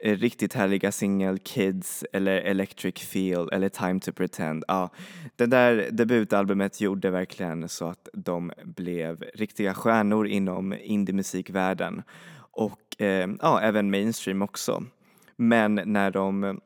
eh 0.03 0.17
riktigt 0.17 0.53
härliga 0.53 0.91
singel 0.91 1.39
Kids 1.39 2.05
eller 2.13 2.41
Electric 2.41 2.95
Feel 2.95 3.49
eller 3.51 3.69
Time 3.69 3.99
to 3.99 4.11
Pretend. 4.11 4.63
Ja, 4.67 4.89
det 5.35 5.45
där 5.45 5.89
debutalbumet 5.91 6.81
gjorde 6.81 7.09
verkligen 7.09 7.69
så 7.69 7.85
att 7.87 8.09
de 8.13 8.51
blev 8.63 9.23
riktiga 9.33 9.73
stjärnor 9.73 10.27
inom 10.27 10.73
indiemusikvärlden 10.73 12.03
och 12.51 13.01
eh, 13.01 13.29
ja, 13.41 13.61
även 13.61 13.91
mainstream 13.91 14.41
också. 14.41 14.83
Men 15.35 15.81
när 15.85 16.11
de 16.11 16.59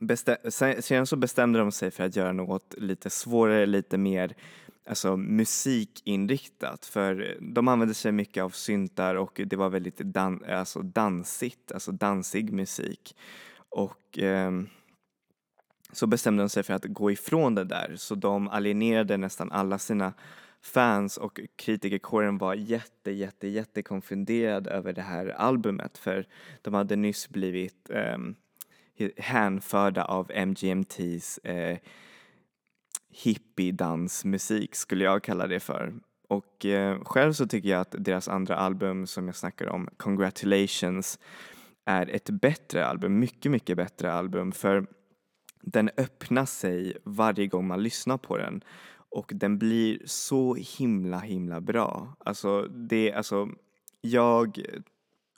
bestä- 0.00 0.50
sen, 0.50 0.82
sen 0.82 1.06
så 1.06 1.16
bestämde 1.16 1.58
de 1.58 1.72
sig 1.72 1.90
för 1.90 2.04
att 2.04 2.16
göra 2.16 2.32
något 2.32 2.74
lite 2.78 3.10
svårare, 3.10 3.66
lite 3.66 3.98
mer 3.98 4.34
alltså, 4.86 5.16
musikinriktat 5.16 6.86
för 6.86 7.38
de 7.40 7.68
använde 7.68 7.94
sig 7.94 8.12
mycket 8.12 8.42
av 8.42 8.50
syntar 8.50 9.14
och 9.14 9.40
det 9.46 9.56
var 9.56 9.68
väldigt 9.70 9.98
dan- 9.98 10.44
alltså, 10.48 10.82
dansigt, 10.82 11.72
alltså 11.72 11.92
dansig 11.92 12.52
musik. 12.52 13.16
Och 13.68 14.18
eh, 14.18 14.50
så 15.92 16.06
bestämde 16.06 16.42
de 16.42 16.48
sig 16.48 16.62
för 16.62 16.74
att 16.74 16.84
gå 16.84 17.10
ifrån 17.10 17.54
det 17.54 17.64
där 17.64 17.94
så 17.96 18.14
de 18.14 18.48
alienerade 18.48 19.16
nästan 19.16 19.52
alla 19.52 19.78
sina 19.78 20.12
fans 20.62 21.16
och 21.16 21.40
kritikerkåren 21.56 22.38
var 22.38 22.54
jätte, 22.54 23.10
jätte, 23.10 23.48
jätte 23.48 23.82
konfunderad 23.82 24.66
över 24.66 24.92
det 24.92 25.02
här 25.02 25.26
albumet 25.26 25.98
för 25.98 26.26
de 26.62 26.74
hade 26.74 26.96
nyss 26.96 27.28
blivit 27.28 27.90
eh, 27.90 28.18
hänförda 29.16 30.04
av 30.04 30.30
MGMTs 30.34 31.38
eh, 31.38 31.78
hippiedansmusik 33.12 34.74
skulle 34.74 35.04
jag 35.04 35.22
kalla 35.22 35.46
det 35.46 35.60
för. 35.60 35.94
Och 36.28 36.66
eh, 36.66 37.04
själv 37.04 37.32
så 37.32 37.46
tycker 37.46 37.68
jag 37.68 37.80
att 37.80 37.94
deras 37.98 38.28
andra 38.28 38.56
album 38.56 39.06
som 39.06 39.26
jag 39.26 39.36
snackar 39.36 39.68
om, 39.68 39.88
Congratulations, 39.96 41.18
är 41.84 42.10
ett 42.10 42.30
bättre 42.30 42.86
album, 42.86 43.18
mycket, 43.18 43.52
mycket 43.52 43.76
bättre 43.76 44.12
album 44.12 44.52
för 44.52 44.86
den 45.62 45.90
öppnar 45.96 46.44
sig 46.44 46.96
varje 47.04 47.46
gång 47.46 47.66
man 47.66 47.82
lyssnar 47.82 48.18
på 48.18 48.36
den 48.36 48.64
och 49.10 49.32
den 49.34 49.58
blir 49.58 49.98
så 50.04 50.54
himla, 50.54 51.18
himla 51.18 51.60
bra. 51.60 52.16
Alltså, 52.18 52.62
det, 52.62 53.12
alltså 53.12 53.48
jag 54.00 54.58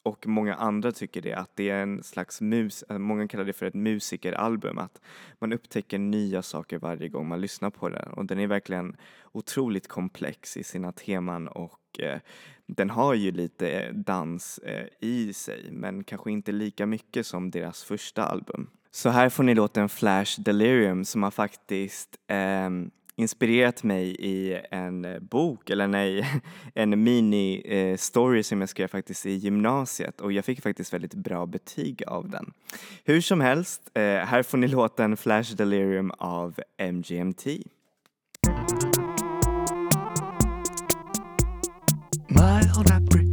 och 0.04 0.26
många 0.26 0.54
andra 0.54 0.92
tycker 0.92 1.22
det, 1.22 1.34
att 1.34 1.50
det 1.54 1.70
är 1.70 1.82
en 1.82 2.02
slags 2.02 2.40
mus, 2.40 2.82
eh, 2.82 2.98
många 2.98 3.28
kallar 3.28 3.44
det 3.44 3.52
för 3.52 3.66
ett 3.66 3.74
musikeralbum, 3.74 4.78
att 4.78 5.00
man 5.38 5.52
upptäcker 5.52 5.98
nya 5.98 6.42
saker 6.42 6.78
varje 6.78 7.08
gång 7.08 7.28
man 7.28 7.40
lyssnar 7.40 7.70
på 7.70 7.88
den 7.88 8.08
och 8.08 8.24
den 8.24 8.38
är 8.38 8.46
verkligen 8.46 8.96
otroligt 9.32 9.88
komplex 9.88 10.56
i 10.56 10.64
sina 10.64 10.92
teman 10.92 11.48
och 11.48 12.00
eh, 12.00 12.18
den 12.66 12.90
har 12.90 13.14
ju 13.14 13.32
lite 13.32 13.70
eh, 13.70 13.94
dans 13.94 14.58
eh, 14.58 14.86
i 15.00 15.32
sig 15.32 15.68
men 15.72 16.04
kanske 16.04 16.30
inte 16.30 16.52
lika 16.52 16.86
mycket 16.86 17.26
som 17.26 17.50
deras 17.50 17.84
första 17.84 18.24
album. 18.24 18.70
Så 18.90 19.08
här 19.08 19.28
får 19.28 19.44
ni 19.44 19.54
låten 19.54 19.88
Flash 19.88 20.40
Delirium 20.40 21.04
som 21.04 21.22
har 21.22 21.30
faktiskt 21.30 22.16
eh, 22.26 22.70
inspirerat 23.16 23.82
mig 23.82 24.16
i 24.18 24.60
en 24.70 25.04
eh, 25.04 25.18
bok, 25.18 25.70
eller 25.70 25.86
nej, 25.86 26.40
en 26.74 27.08
mini-story 27.08 28.38
eh, 28.38 28.42
som 28.42 28.60
jag 28.60 28.68
skrev 28.68 28.88
faktiskt 28.88 29.26
i 29.26 29.30
gymnasiet 29.30 30.20
och 30.20 30.32
jag 30.32 30.44
fick 30.44 30.62
faktiskt 30.62 30.92
väldigt 30.92 31.14
bra 31.14 31.46
betyg 31.46 32.02
av 32.06 32.28
den. 32.28 32.52
Hur 33.04 33.20
som 33.20 33.40
helst, 33.40 33.90
eh, 33.94 34.02
här 34.02 34.42
får 34.42 34.58
ni 34.58 34.68
låten 34.68 35.16
Flash 35.16 35.54
Delirium 35.54 36.10
av 36.18 36.60
MGMT. 36.78 37.62
mild 42.28 43.23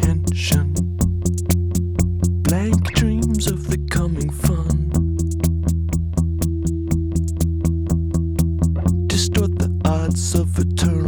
But 10.61 10.77
turn. 10.77 11.00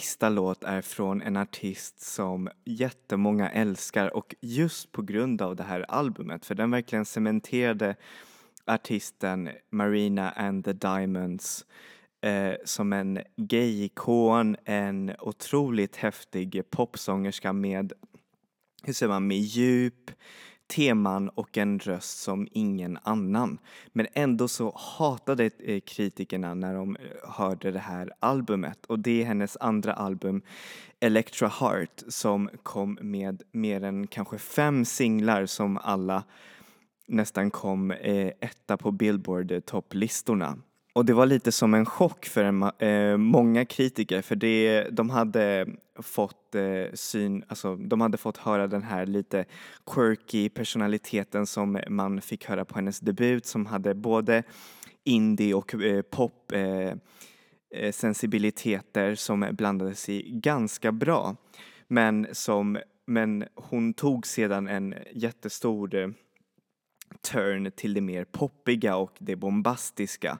Sista 0.00 0.28
låt 0.28 0.64
är 0.64 0.82
från 0.82 1.22
en 1.22 1.36
artist 1.36 2.00
som 2.00 2.48
jättemånga 2.64 3.50
älskar 3.50 4.16
och 4.16 4.34
just 4.40 4.92
på 4.92 5.02
grund 5.02 5.42
av 5.42 5.56
det 5.56 5.62
här 5.62 5.84
albumet 5.88 6.46
för 6.46 6.54
den 6.54 6.70
verkligen 6.70 7.04
cementerade 7.04 7.96
artisten 8.64 9.50
Marina 9.70 10.30
and 10.30 10.64
the 10.64 10.72
Diamonds 10.72 11.66
eh, 12.22 12.54
som 12.64 12.92
en 12.92 13.18
gay-ikon, 13.36 14.56
en 14.64 15.12
otroligt 15.18 15.96
häftig 15.96 16.62
popsångerska 16.70 17.52
med, 17.52 17.92
hur 18.82 18.92
säger 18.92 19.12
man, 19.12 19.26
med 19.26 19.38
djup, 19.38 20.10
teman 20.66 21.28
och 21.28 21.58
en 21.58 21.78
röst 21.78 22.18
som 22.18 22.48
ingen 22.52 22.98
annan. 23.02 23.58
Men 23.92 24.06
ändå 24.12 24.48
så 24.48 24.72
hatade 24.76 25.50
eh, 25.58 25.80
kritikerna 25.80 26.54
när 26.54 26.74
de 26.74 26.96
eh, 26.96 27.30
hörde 27.30 27.70
det 27.70 27.78
här 27.78 28.12
albumet 28.20 28.86
och 28.86 28.98
det 28.98 29.22
är 29.22 29.24
hennes 29.24 29.56
andra 29.60 29.92
album 29.92 30.42
Electra 31.00 31.48
Heart 31.48 32.02
som 32.08 32.50
kom 32.62 32.98
med 33.00 33.42
mer 33.52 33.84
än 33.84 34.06
kanske 34.06 34.38
fem 34.38 34.84
singlar 34.84 35.46
som 35.46 35.78
alla 35.78 36.24
nästan 37.06 37.50
kom 37.50 37.90
eh, 37.90 38.32
etta 38.40 38.76
på 38.76 38.90
Billboard 38.90 39.62
topplistorna. 39.66 40.58
Och 40.94 41.04
det 41.04 41.12
var 41.12 41.26
lite 41.26 41.52
som 41.52 41.74
en 41.74 41.86
chock 41.86 42.26
för 42.26 42.44
en, 42.44 42.62
eh, 42.62 43.16
många 43.16 43.64
kritiker 43.64 44.22
för 44.22 44.36
det, 44.36 44.88
de 44.90 45.10
hade 45.10 45.66
fått 46.02 46.54
eh, 46.54 46.92
syn, 46.94 47.44
alltså 47.48 47.76
de 47.76 48.00
hade 48.00 48.16
fått 48.16 48.36
höra 48.36 48.66
den 48.66 48.82
här 48.82 49.06
lite 49.06 49.44
quirky 49.86 50.48
personaliteten 50.48 51.46
som 51.46 51.80
man 51.88 52.20
fick 52.20 52.44
höra 52.44 52.64
på 52.64 52.74
hennes 52.74 53.00
debut 53.00 53.46
som 53.46 53.66
hade 53.66 53.94
både 53.94 54.42
indie 55.04 55.54
och 55.54 55.74
eh, 55.74 56.02
pop 56.02 56.52
eh, 56.52 56.92
eh 57.70 57.92
sensibiliteter 57.92 59.14
som 59.14 59.48
blandades 59.52 60.08
i 60.08 60.30
ganska 60.30 60.92
bra. 60.92 61.36
Men 61.88 62.26
som, 62.32 62.78
men 63.06 63.44
hon 63.54 63.94
tog 63.94 64.26
sedan 64.26 64.68
en 64.68 64.94
jättestor 65.12 65.94
eh, 65.94 66.08
turn 67.32 67.70
till 67.70 67.94
det 67.94 68.00
mer 68.00 68.24
poppiga 68.24 68.96
och 68.96 69.16
det 69.18 69.36
bombastiska 69.36 70.38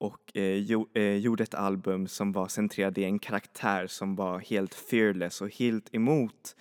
och 0.00 0.36
eh, 0.36 0.56
jo, 0.56 0.88
eh, 0.94 1.16
gjorde 1.16 1.42
ett 1.42 1.54
album 1.54 2.06
som 2.06 2.32
var 2.32 2.48
centrerad 2.48 2.98
i 2.98 3.04
en 3.04 3.18
karaktär 3.18 3.86
som 3.86 4.16
var 4.16 4.38
helt 4.38 4.74
fearless 4.74 5.40
och 5.40 5.48
helt 5.48 5.94
emot 5.94 6.56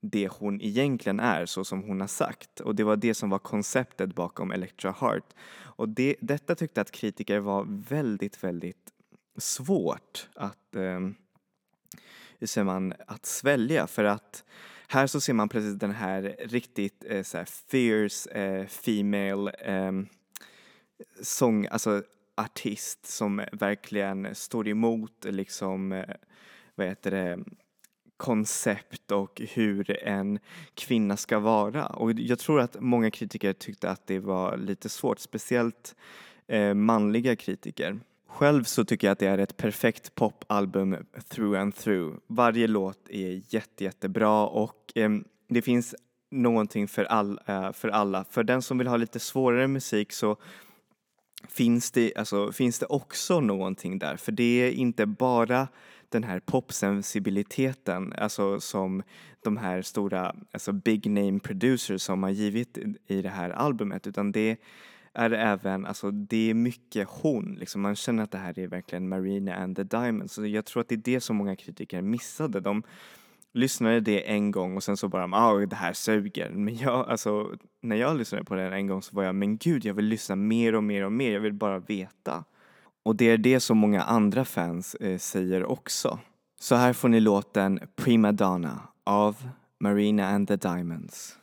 det 0.00 0.28
hon 0.28 0.60
egentligen 0.60 1.20
är 1.20 1.46
så 1.46 1.64
som 1.64 1.82
hon 1.82 2.00
har 2.00 2.08
sagt. 2.08 2.60
Och 2.60 2.74
det 2.74 2.84
var 2.84 2.96
det 2.96 3.14
som 3.14 3.30
var 3.30 3.38
konceptet 3.38 4.14
bakom 4.14 4.52
Electra 4.52 4.94
Heart. 5.00 5.34
Och 5.60 5.88
det, 5.88 6.16
detta 6.20 6.54
tyckte 6.54 6.80
att 6.80 6.90
kritiker 6.90 7.38
var 7.38 7.66
väldigt, 7.88 8.44
väldigt 8.44 8.92
svårt 9.36 10.28
att, 10.34 10.76
eh, 10.76 11.00
hur 12.38 12.46
säger 12.46 12.64
man, 12.64 12.94
att 13.06 13.26
svälja. 13.26 13.86
För 13.86 14.04
att 14.04 14.44
här 14.86 15.06
så 15.06 15.20
ser 15.20 15.32
man 15.32 15.48
precis 15.48 15.74
den 15.74 15.92
här 15.92 16.36
riktigt 16.38 17.04
eh, 17.08 17.22
så 17.22 17.38
här 17.38 17.44
fierce 17.44 18.30
eh, 18.30 18.66
female 18.66 19.50
eh, 19.50 19.92
sång, 21.22 21.66
alltså 21.66 22.02
artist 22.38 23.06
som 23.06 23.42
verkligen 23.52 24.34
står 24.34 24.68
emot 24.68 25.24
liksom, 25.24 26.04
vad 26.74 26.86
heter 26.86 27.10
det, 27.10 27.38
koncept 28.18 29.10
och 29.10 29.42
hur 29.50 30.04
en 30.04 30.38
kvinna 30.74 31.16
ska 31.16 31.38
vara. 31.38 31.86
Och 31.86 32.12
jag 32.12 32.38
tror 32.38 32.60
att 32.60 32.76
många 32.80 33.10
kritiker 33.10 33.52
tyckte 33.52 33.90
att 33.90 34.06
det 34.06 34.18
var 34.18 34.56
lite 34.56 34.88
svårt, 34.88 35.18
speciellt 35.18 35.96
eh, 36.46 36.74
manliga 36.74 37.36
kritiker. 37.36 38.00
Själv 38.28 38.64
så 38.64 38.84
tycker 38.84 39.06
jag 39.06 39.12
att 39.12 39.18
det 39.18 39.26
är 39.26 39.38
ett 39.38 39.56
perfekt 39.56 40.14
popalbum 40.14 40.96
through 41.28 41.60
and 41.60 41.76
through. 41.76 42.16
Varje 42.26 42.66
låt 42.66 43.08
är 43.08 43.42
jätte, 43.48 43.84
jättebra 43.84 44.46
och 44.46 44.92
eh, 44.94 45.10
det 45.48 45.62
finns 45.62 45.94
någonting 46.30 46.88
för, 46.88 47.04
all, 47.04 47.40
eh, 47.46 47.72
för 47.72 47.88
alla. 47.88 48.24
För 48.24 48.42
den 48.42 48.62
som 48.62 48.78
vill 48.78 48.86
ha 48.86 48.96
lite 48.96 49.18
svårare 49.18 49.68
musik 49.68 50.12
så 50.12 50.36
finns 51.48 51.90
det, 51.90 52.12
alltså, 52.16 52.52
finns 52.52 52.78
det 52.78 52.86
också 52.86 53.40
någonting 53.40 53.98
där. 53.98 54.16
För 54.16 54.32
det 54.32 54.62
är 54.62 54.70
inte 54.70 55.06
bara 55.06 55.68
den 56.08 56.24
här 56.24 56.40
popsensibiliteten, 56.40 58.12
alltså 58.12 58.60
som 58.60 59.02
de 59.42 59.56
här 59.56 59.82
stora, 59.82 60.34
alltså 60.52 60.72
big 60.72 61.10
name 61.10 61.38
producers 61.38 62.02
som 62.02 62.22
har 62.22 62.30
givit 62.30 62.78
i 63.06 63.22
det 63.22 63.28
här 63.28 63.50
albumet, 63.50 64.06
utan 64.06 64.32
det 64.32 64.56
är 65.12 65.30
även, 65.30 65.86
alltså 65.86 66.10
det 66.10 66.50
är 66.50 66.54
mycket 66.54 67.08
hon, 67.10 67.54
liksom 67.54 67.80
man 67.80 67.96
känner 67.96 68.22
att 68.22 68.30
det 68.30 68.38
här 68.38 68.58
är 68.58 68.66
verkligen 68.66 69.08
Marina 69.08 69.54
and 69.54 69.76
the 69.76 69.82
Diamonds. 69.82 70.34
Så 70.34 70.46
jag 70.46 70.64
tror 70.64 70.80
att 70.80 70.88
det 70.88 70.94
är 70.94 70.96
det 70.96 71.20
som 71.20 71.36
många 71.36 71.56
kritiker 71.56 72.02
missade. 72.02 72.60
De 72.60 72.82
lyssnade 73.58 74.00
det 74.00 74.30
en 74.30 74.50
gång 74.50 74.76
och 74.76 74.82
sen 74.82 74.96
så 74.96 75.08
bara, 75.08 75.24
ah 75.24 75.54
det 75.54 75.76
här 75.76 75.92
suger. 75.92 76.50
Men 76.50 76.76
jag, 76.76 77.08
alltså 77.08 77.50
när 77.82 77.96
jag 77.96 78.16
lyssnade 78.16 78.44
på 78.44 78.54
den 78.54 78.72
en 78.72 78.86
gång 78.86 79.02
så 79.02 79.16
var 79.16 79.22
jag, 79.24 79.34
men 79.34 79.58
gud 79.58 79.84
jag 79.84 79.94
vill 79.94 80.04
lyssna 80.04 80.36
mer 80.36 80.74
och 80.74 80.84
mer 80.84 81.04
och 81.04 81.12
mer, 81.12 81.32
jag 81.32 81.40
vill 81.40 81.52
bara 81.52 81.78
veta. 81.78 82.44
Och 83.04 83.16
det 83.16 83.30
är 83.30 83.38
det 83.38 83.60
som 83.60 83.78
många 83.78 84.02
andra 84.02 84.44
fans 84.44 84.94
eh, 84.94 85.18
säger 85.18 85.64
också. 85.64 86.18
Så 86.60 86.74
här 86.74 86.92
får 86.92 87.08
ni 87.08 87.20
låten 87.20 87.80
Prima 87.96 88.32
Donna 88.32 88.80
av 89.06 89.36
Marina 89.80 90.28
and 90.28 90.48
the 90.48 90.56
Diamonds. 90.56 91.34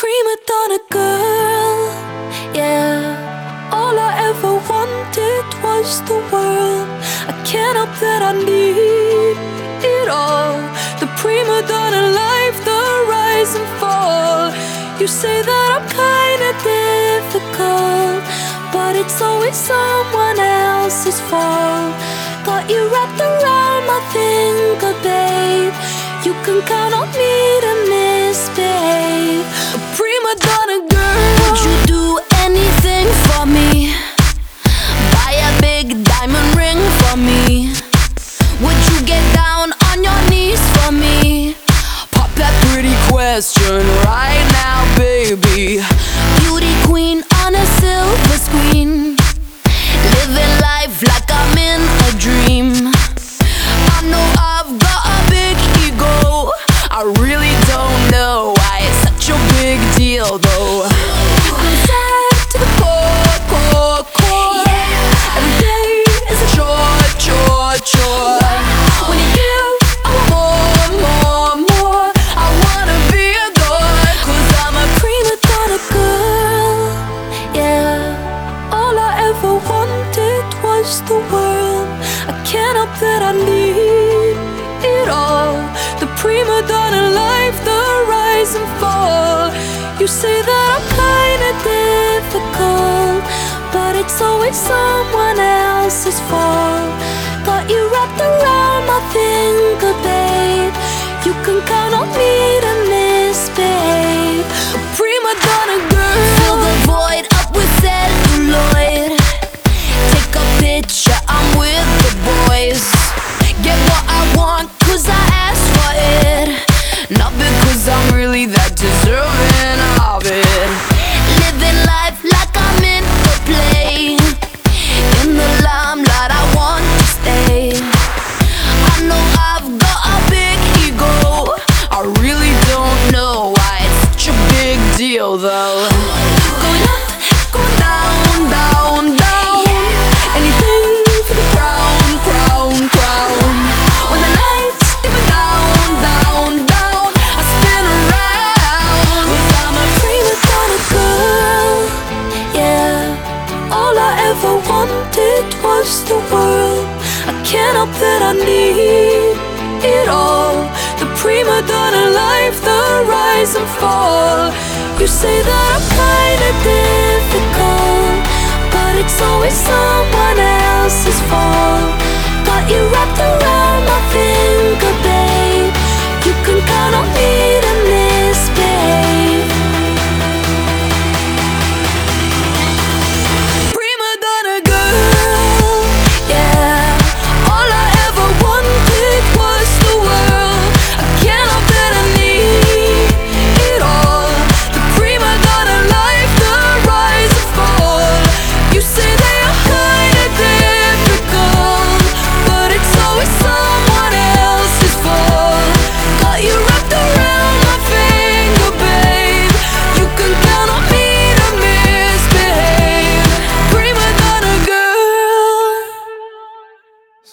Prima 0.00 0.36
donna 0.48 0.78
girl, 0.90 2.56
yeah. 2.56 3.72
All 3.72 3.98
I 3.98 4.12
ever 4.30 4.54
wanted 4.68 5.62
was 5.62 6.00
the 6.02 6.20
world. 6.30 6.88
I 7.28 7.32
can't 7.44 7.76
help 7.76 7.90
that 8.00 8.22
I 8.22 8.32
need 8.32 9.36
it 9.84 10.08
all. 10.08 10.75
Prima 11.26 11.60
donna 11.66 12.02
life, 12.14 12.58
the 12.64 12.82
rise 13.10 13.56
and 13.56 13.66
fall. 13.80 14.52
You 15.00 15.08
say 15.08 15.42
that 15.42 15.68
I'm 15.74 15.86
kinda 15.90 16.50
difficult, 16.62 18.22
but 18.72 18.94
it's 18.94 19.20
always 19.20 19.56
someone 19.56 20.38
else's 20.38 21.18
fault. 21.28 21.94
Got 22.46 22.70
you 22.70 22.80
wrapped 22.92 23.20
around 23.20 23.82
my 23.90 24.00
finger, 24.14 24.94
babe. 25.02 25.74
You 26.22 26.32
can 26.44 26.62
count 26.62 26.94
on 26.94 27.08
me 27.18 27.34
to 27.64 27.72
misbehave. 27.90 29.46
A 29.74 29.80
prima 29.98 30.32
donna 30.46 30.78
girl. 30.94 31.34
Would 31.42 31.58
you 31.66 31.74
do 31.94 32.04
anything 32.46 33.08
for 33.26 33.46
me? 33.46 33.96
Buy 35.10 35.32
a 35.48 35.52
big 35.60 36.04
diamond 36.04 36.48
ring 36.54 36.80
for 37.00 37.16
me. 37.16 37.75
Me? 40.92 41.54
Pop 42.12 42.30
that 42.34 42.54
pretty 42.68 42.94
question 43.10 43.82
right 44.04 44.46
now, 44.52 44.84
baby. 44.96 45.95
For. 96.20 96.45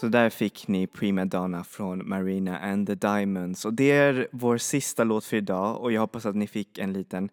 Så 0.04 0.10
där 0.10 0.30
fick 0.30 0.68
ni 0.68 0.88
Prima 0.88 1.26
Donna 1.26 1.64
från 1.64 2.10
Marina 2.10 2.60
and 2.60 2.88
the 2.88 2.96
Diamonds 2.96 3.66
och 3.66 3.74
det 3.74 3.92
är 3.92 4.28
vår 4.32 4.58
sista 4.58 5.04
låt 5.04 5.26
för 5.26 5.38
idag 5.38 5.82
och 5.82 5.92
jag 5.92 6.02
hoppas 6.02 6.26
att 6.26 6.36
ni 6.36 6.48
fick 6.48 6.78
en 6.78 6.94
liten 6.94 7.30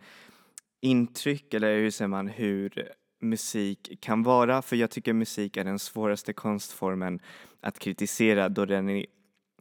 intryck 0.81 1.55
eller 1.55 1.77
hur 1.77 1.91
säger 1.91 2.09
man 2.09 2.29
hur 2.29 2.89
musik 3.21 3.99
kan 4.01 4.23
vara 4.23 4.63
för 4.63 4.77
jag 4.77 4.91
tycker 4.91 5.13
musik 5.13 5.57
är 5.57 5.65
den 5.65 5.79
svåraste 5.79 6.33
konstformen 6.33 7.21
att 7.61 7.79
kritisera 7.79 8.49
då 8.49 8.65
den 8.65 8.89
är 8.89 9.07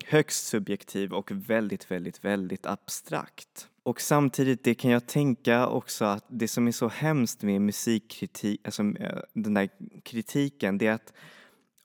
högst 0.06 0.48
subjektiv 0.48 1.14
och 1.14 1.32
väldigt, 1.32 1.92
väldigt, 1.92 2.26
väldigt 2.26 2.66
abstrakt. 2.66 3.68
Och 3.84 4.02
samtidigt 4.02 4.64
det 4.64 4.76
kan 4.76 4.92
jag 4.92 5.08
tänka 5.08 5.68
också 5.68 6.06
att 6.06 6.26
det 6.28 6.48
som 6.48 6.68
är 6.68 6.72
så 6.72 6.88
hemskt 6.88 7.44
med 7.44 7.62
musikkritik, 7.62 8.62
alltså 8.64 8.84
eh, 8.84 9.20
den 9.34 9.54
där 9.54 9.70
kritiken, 10.04 10.78
det 10.78 10.88
är 10.88 10.94
att 10.94 11.14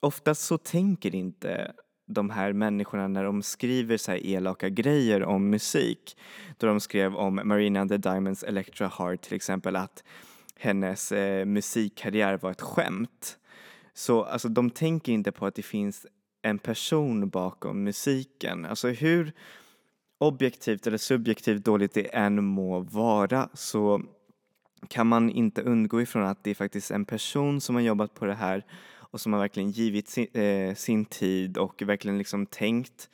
oftast 0.05 0.41
så 0.41 0.57
tänker 0.57 1.15
inte 1.15 1.73
de 2.07 2.29
här 2.29 2.53
människorna 2.53 3.07
när 3.07 3.23
de 3.23 3.41
skriver 3.41 3.97
så 3.97 4.11
här 4.11 4.25
elaka 4.25 4.69
grejer 4.69 5.23
om 5.23 5.49
musik. 5.49 6.17
Då 6.57 6.67
de 6.67 6.79
skrev 6.79 7.15
om 7.15 7.41
Marina 7.43 7.81
and 7.81 7.89
the 7.89 7.97
Diamonds 7.97 8.43
Electra 8.43 8.87
Heart 8.87 9.21
till 9.21 9.35
exempel 9.35 9.75
att 9.75 10.03
hennes 10.59 11.11
eh, 11.11 11.45
musikkarriär 11.45 12.37
var 12.37 12.51
ett 12.51 12.61
skämt. 12.61 13.37
Så 13.93 14.23
alltså 14.23 14.49
de 14.49 14.69
tänker 14.69 15.11
inte 15.11 15.31
på 15.31 15.45
att 15.45 15.55
det 15.55 15.61
finns 15.61 16.05
en 16.41 16.59
person 16.59 17.29
bakom 17.29 17.83
musiken. 17.83 18.65
Alltså 18.65 18.87
hur 18.87 19.33
objektivt 20.17 20.87
eller 20.87 20.97
subjektivt 20.97 21.65
dåligt 21.65 21.93
det 21.93 22.15
än 22.15 22.43
må 22.43 22.79
vara 22.79 23.49
så 23.53 24.01
kan 24.89 25.07
man 25.07 25.29
inte 25.29 25.61
undgå 25.61 26.01
ifrån 26.01 26.23
att 26.23 26.43
det 26.43 26.49
är 26.49 26.55
faktiskt 26.55 26.91
en 26.91 27.05
person 27.05 27.61
som 27.61 27.75
har 27.75 27.81
jobbat 27.81 28.13
på 28.13 28.25
det 28.25 28.33
här 28.33 28.65
och 29.15 29.21
som 29.21 29.33
har 29.33 29.39
verkligen 29.39 29.71
givit 29.71 30.07
sin, 30.07 30.27
eh, 30.33 30.75
sin 30.75 31.05
tid 31.05 31.57
och 31.57 31.81
verkligen 31.81 32.17
liksom 32.17 32.45
tänkt 32.45 33.09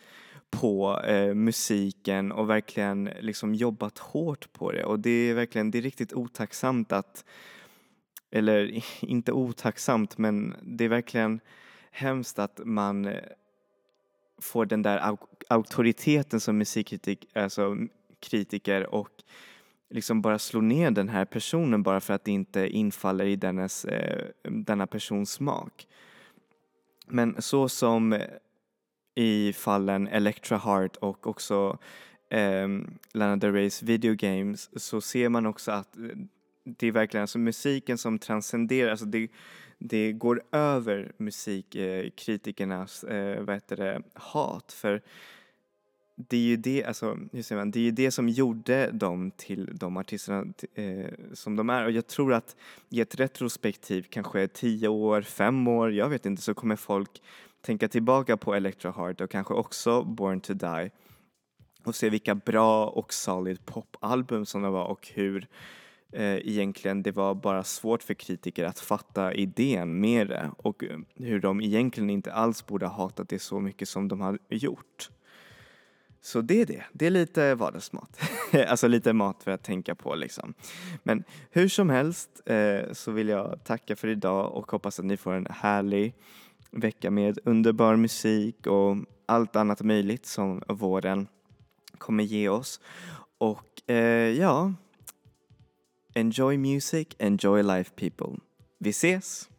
på 0.49 0.99
eh, 0.99 1.33
musiken 1.33 2.31
och 2.31 2.49
verkligen 2.49 3.09
liksom 3.19 3.55
jobbat 3.55 3.97
hårt 3.97 4.53
på 4.53 4.71
det. 4.71 4.83
Och 4.83 4.99
det 4.99 5.09
är 5.09 5.33
verkligen, 5.33 5.71
det 5.71 5.77
är 5.77 5.81
riktigt 5.81 6.13
otacksamt 6.13 6.91
att 6.91 7.25
eller 8.31 8.83
inte 9.05 9.31
otacksamt 9.31 10.17
men 10.17 10.55
det 10.61 10.85
är 10.85 10.89
verkligen 10.89 11.39
hemskt 11.91 12.39
att 12.39 12.59
man 12.65 13.05
eh, 13.05 13.23
får 14.41 14.65
den 14.65 14.81
där 14.81 14.99
au- 14.99 15.27
auktoriteten 15.49 16.39
som 16.39 16.57
musikkritiker 16.57 17.39
alltså 17.39 17.77
och 18.85 19.23
liksom 19.91 20.21
bara 20.21 20.39
slå 20.39 20.61
ner 20.61 20.91
den 20.91 21.09
här 21.09 21.25
personen 21.25 21.83
bara 21.83 22.01
för 22.01 22.13
att 22.13 22.23
det 22.23 22.31
inte 22.31 22.67
infaller 22.67 23.25
i 23.25 23.35
dennes, 23.35 23.85
eh, 23.85 24.25
denna 24.43 24.87
persons 24.87 25.31
smak. 25.31 25.87
Men 27.07 27.41
så 27.41 27.69
som 27.69 28.21
i 29.15 29.53
fallen 29.53 30.07
Electra 30.07 30.57
Heart 30.57 30.95
och 30.95 31.27
också 31.27 31.77
eh, 32.29 32.67
Lana 33.13 33.35
Del 33.35 33.53
Reys 33.53 33.83
Video 33.83 34.15
Games 34.15 34.83
så 34.83 35.01
ser 35.01 35.29
man 35.29 35.45
också 35.45 35.71
att 35.71 35.97
eh, 35.97 36.03
det 36.63 36.87
är 36.87 36.91
verkligen 36.91 37.21
alltså 37.21 37.39
musiken 37.39 37.97
som 37.97 38.19
transcenderar, 38.19 38.91
alltså 38.91 39.05
det, 39.05 39.27
det 39.77 40.11
går 40.11 40.43
över 40.51 41.11
musikkritikernas 41.17 43.03
eh, 43.03 43.37
eh, 43.37 43.41
vad 43.43 43.55
heter 43.55 43.77
det, 43.77 44.01
hat 44.13 44.71
för 44.71 45.01
det 46.27 46.37
är 46.37 46.41
ju 46.41 46.57
det, 46.57 46.83
alltså, 46.83 47.17
hur 47.31 47.41
säger 47.41 47.59
man, 47.61 47.71
det 47.71 47.79
är 47.79 47.83
ju 47.83 47.91
det 47.91 48.11
som 48.11 48.29
gjorde 48.29 48.91
dem 48.91 49.31
till 49.37 49.69
de 49.73 49.97
artisterna 49.97 50.53
eh, 50.73 51.11
som 51.33 51.55
de 51.55 51.69
är 51.69 51.85
och 51.85 51.91
jag 51.91 52.07
tror 52.07 52.33
att 52.33 52.55
i 52.89 53.01
ett 53.01 53.15
retrospektiv, 53.15 54.05
kanske 54.09 54.47
tio 54.47 54.87
år, 54.87 55.21
fem 55.21 55.67
år, 55.67 55.91
jag 55.91 56.09
vet 56.09 56.25
inte, 56.25 56.41
så 56.41 56.53
kommer 56.53 56.75
folk 56.75 57.21
tänka 57.61 57.87
tillbaka 57.87 58.37
på 58.37 58.55
Electra 58.55 58.91
Heart 58.91 59.21
och 59.21 59.29
kanske 59.29 59.53
också 59.53 60.03
Born 60.03 60.41
to 60.41 60.53
Die 60.53 60.91
och 61.83 61.95
se 61.95 62.09
vilka 62.09 62.35
bra 62.35 62.87
och 62.87 63.13
solid 63.13 63.65
popalbum 63.65 64.45
som 64.45 64.61
det 64.61 64.69
var 64.69 64.85
och 64.85 65.07
hur 65.13 65.47
eh, 66.11 66.35
egentligen 66.35 67.03
det 67.03 67.11
var 67.11 67.35
bara 67.35 67.63
svårt 67.63 68.03
för 68.03 68.13
kritiker 68.13 68.65
att 68.65 68.79
fatta 68.79 69.33
idén 69.33 69.99
med 69.99 70.27
det 70.27 70.51
och 70.57 70.83
eh, 70.83 70.97
hur 71.15 71.39
de 71.39 71.61
egentligen 71.61 72.09
inte 72.09 72.33
alls 72.33 72.65
borde 72.65 72.85
ha 72.85 73.03
hatat 73.03 73.29
det 73.29 73.39
så 73.39 73.59
mycket 73.59 73.89
som 73.89 74.07
de 74.07 74.21
har 74.21 74.39
gjort. 74.49 75.09
Så 76.21 76.41
det 76.41 76.61
är 76.61 76.65
det. 76.65 76.83
Det 76.93 77.05
är 77.05 77.09
lite 77.09 77.55
vardagsmat. 77.55 78.19
alltså 78.67 78.87
lite 78.87 79.13
mat 79.13 79.43
för 79.43 79.51
att 79.51 79.63
tänka 79.63 79.95
på 79.95 80.15
liksom. 80.15 80.53
Men 81.03 81.23
hur 81.51 81.67
som 81.67 81.89
helst 81.89 82.41
eh, 82.45 82.91
så 82.91 83.11
vill 83.11 83.29
jag 83.29 83.63
tacka 83.63 83.95
för 83.95 84.07
idag 84.07 84.53
och 84.53 84.71
hoppas 84.71 84.99
att 84.99 85.05
ni 85.05 85.17
får 85.17 85.33
en 85.33 85.47
härlig 85.49 86.15
vecka 86.71 87.11
med 87.11 87.39
underbar 87.45 87.95
musik 87.95 88.67
och 88.67 88.97
allt 89.25 89.55
annat 89.55 89.81
möjligt 89.81 90.25
som 90.25 90.63
våren 90.67 91.27
kommer 91.97 92.23
ge 92.23 92.49
oss. 92.49 92.79
Och 93.37 93.89
eh, 93.89 94.29
ja, 94.29 94.73
enjoy 96.13 96.57
music, 96.57 97.07
enjoy 97.19 97.63
life 97.63 97.91
people. 97.95 98.39
Vi 98.77 98.89
ses! 98.89 99.50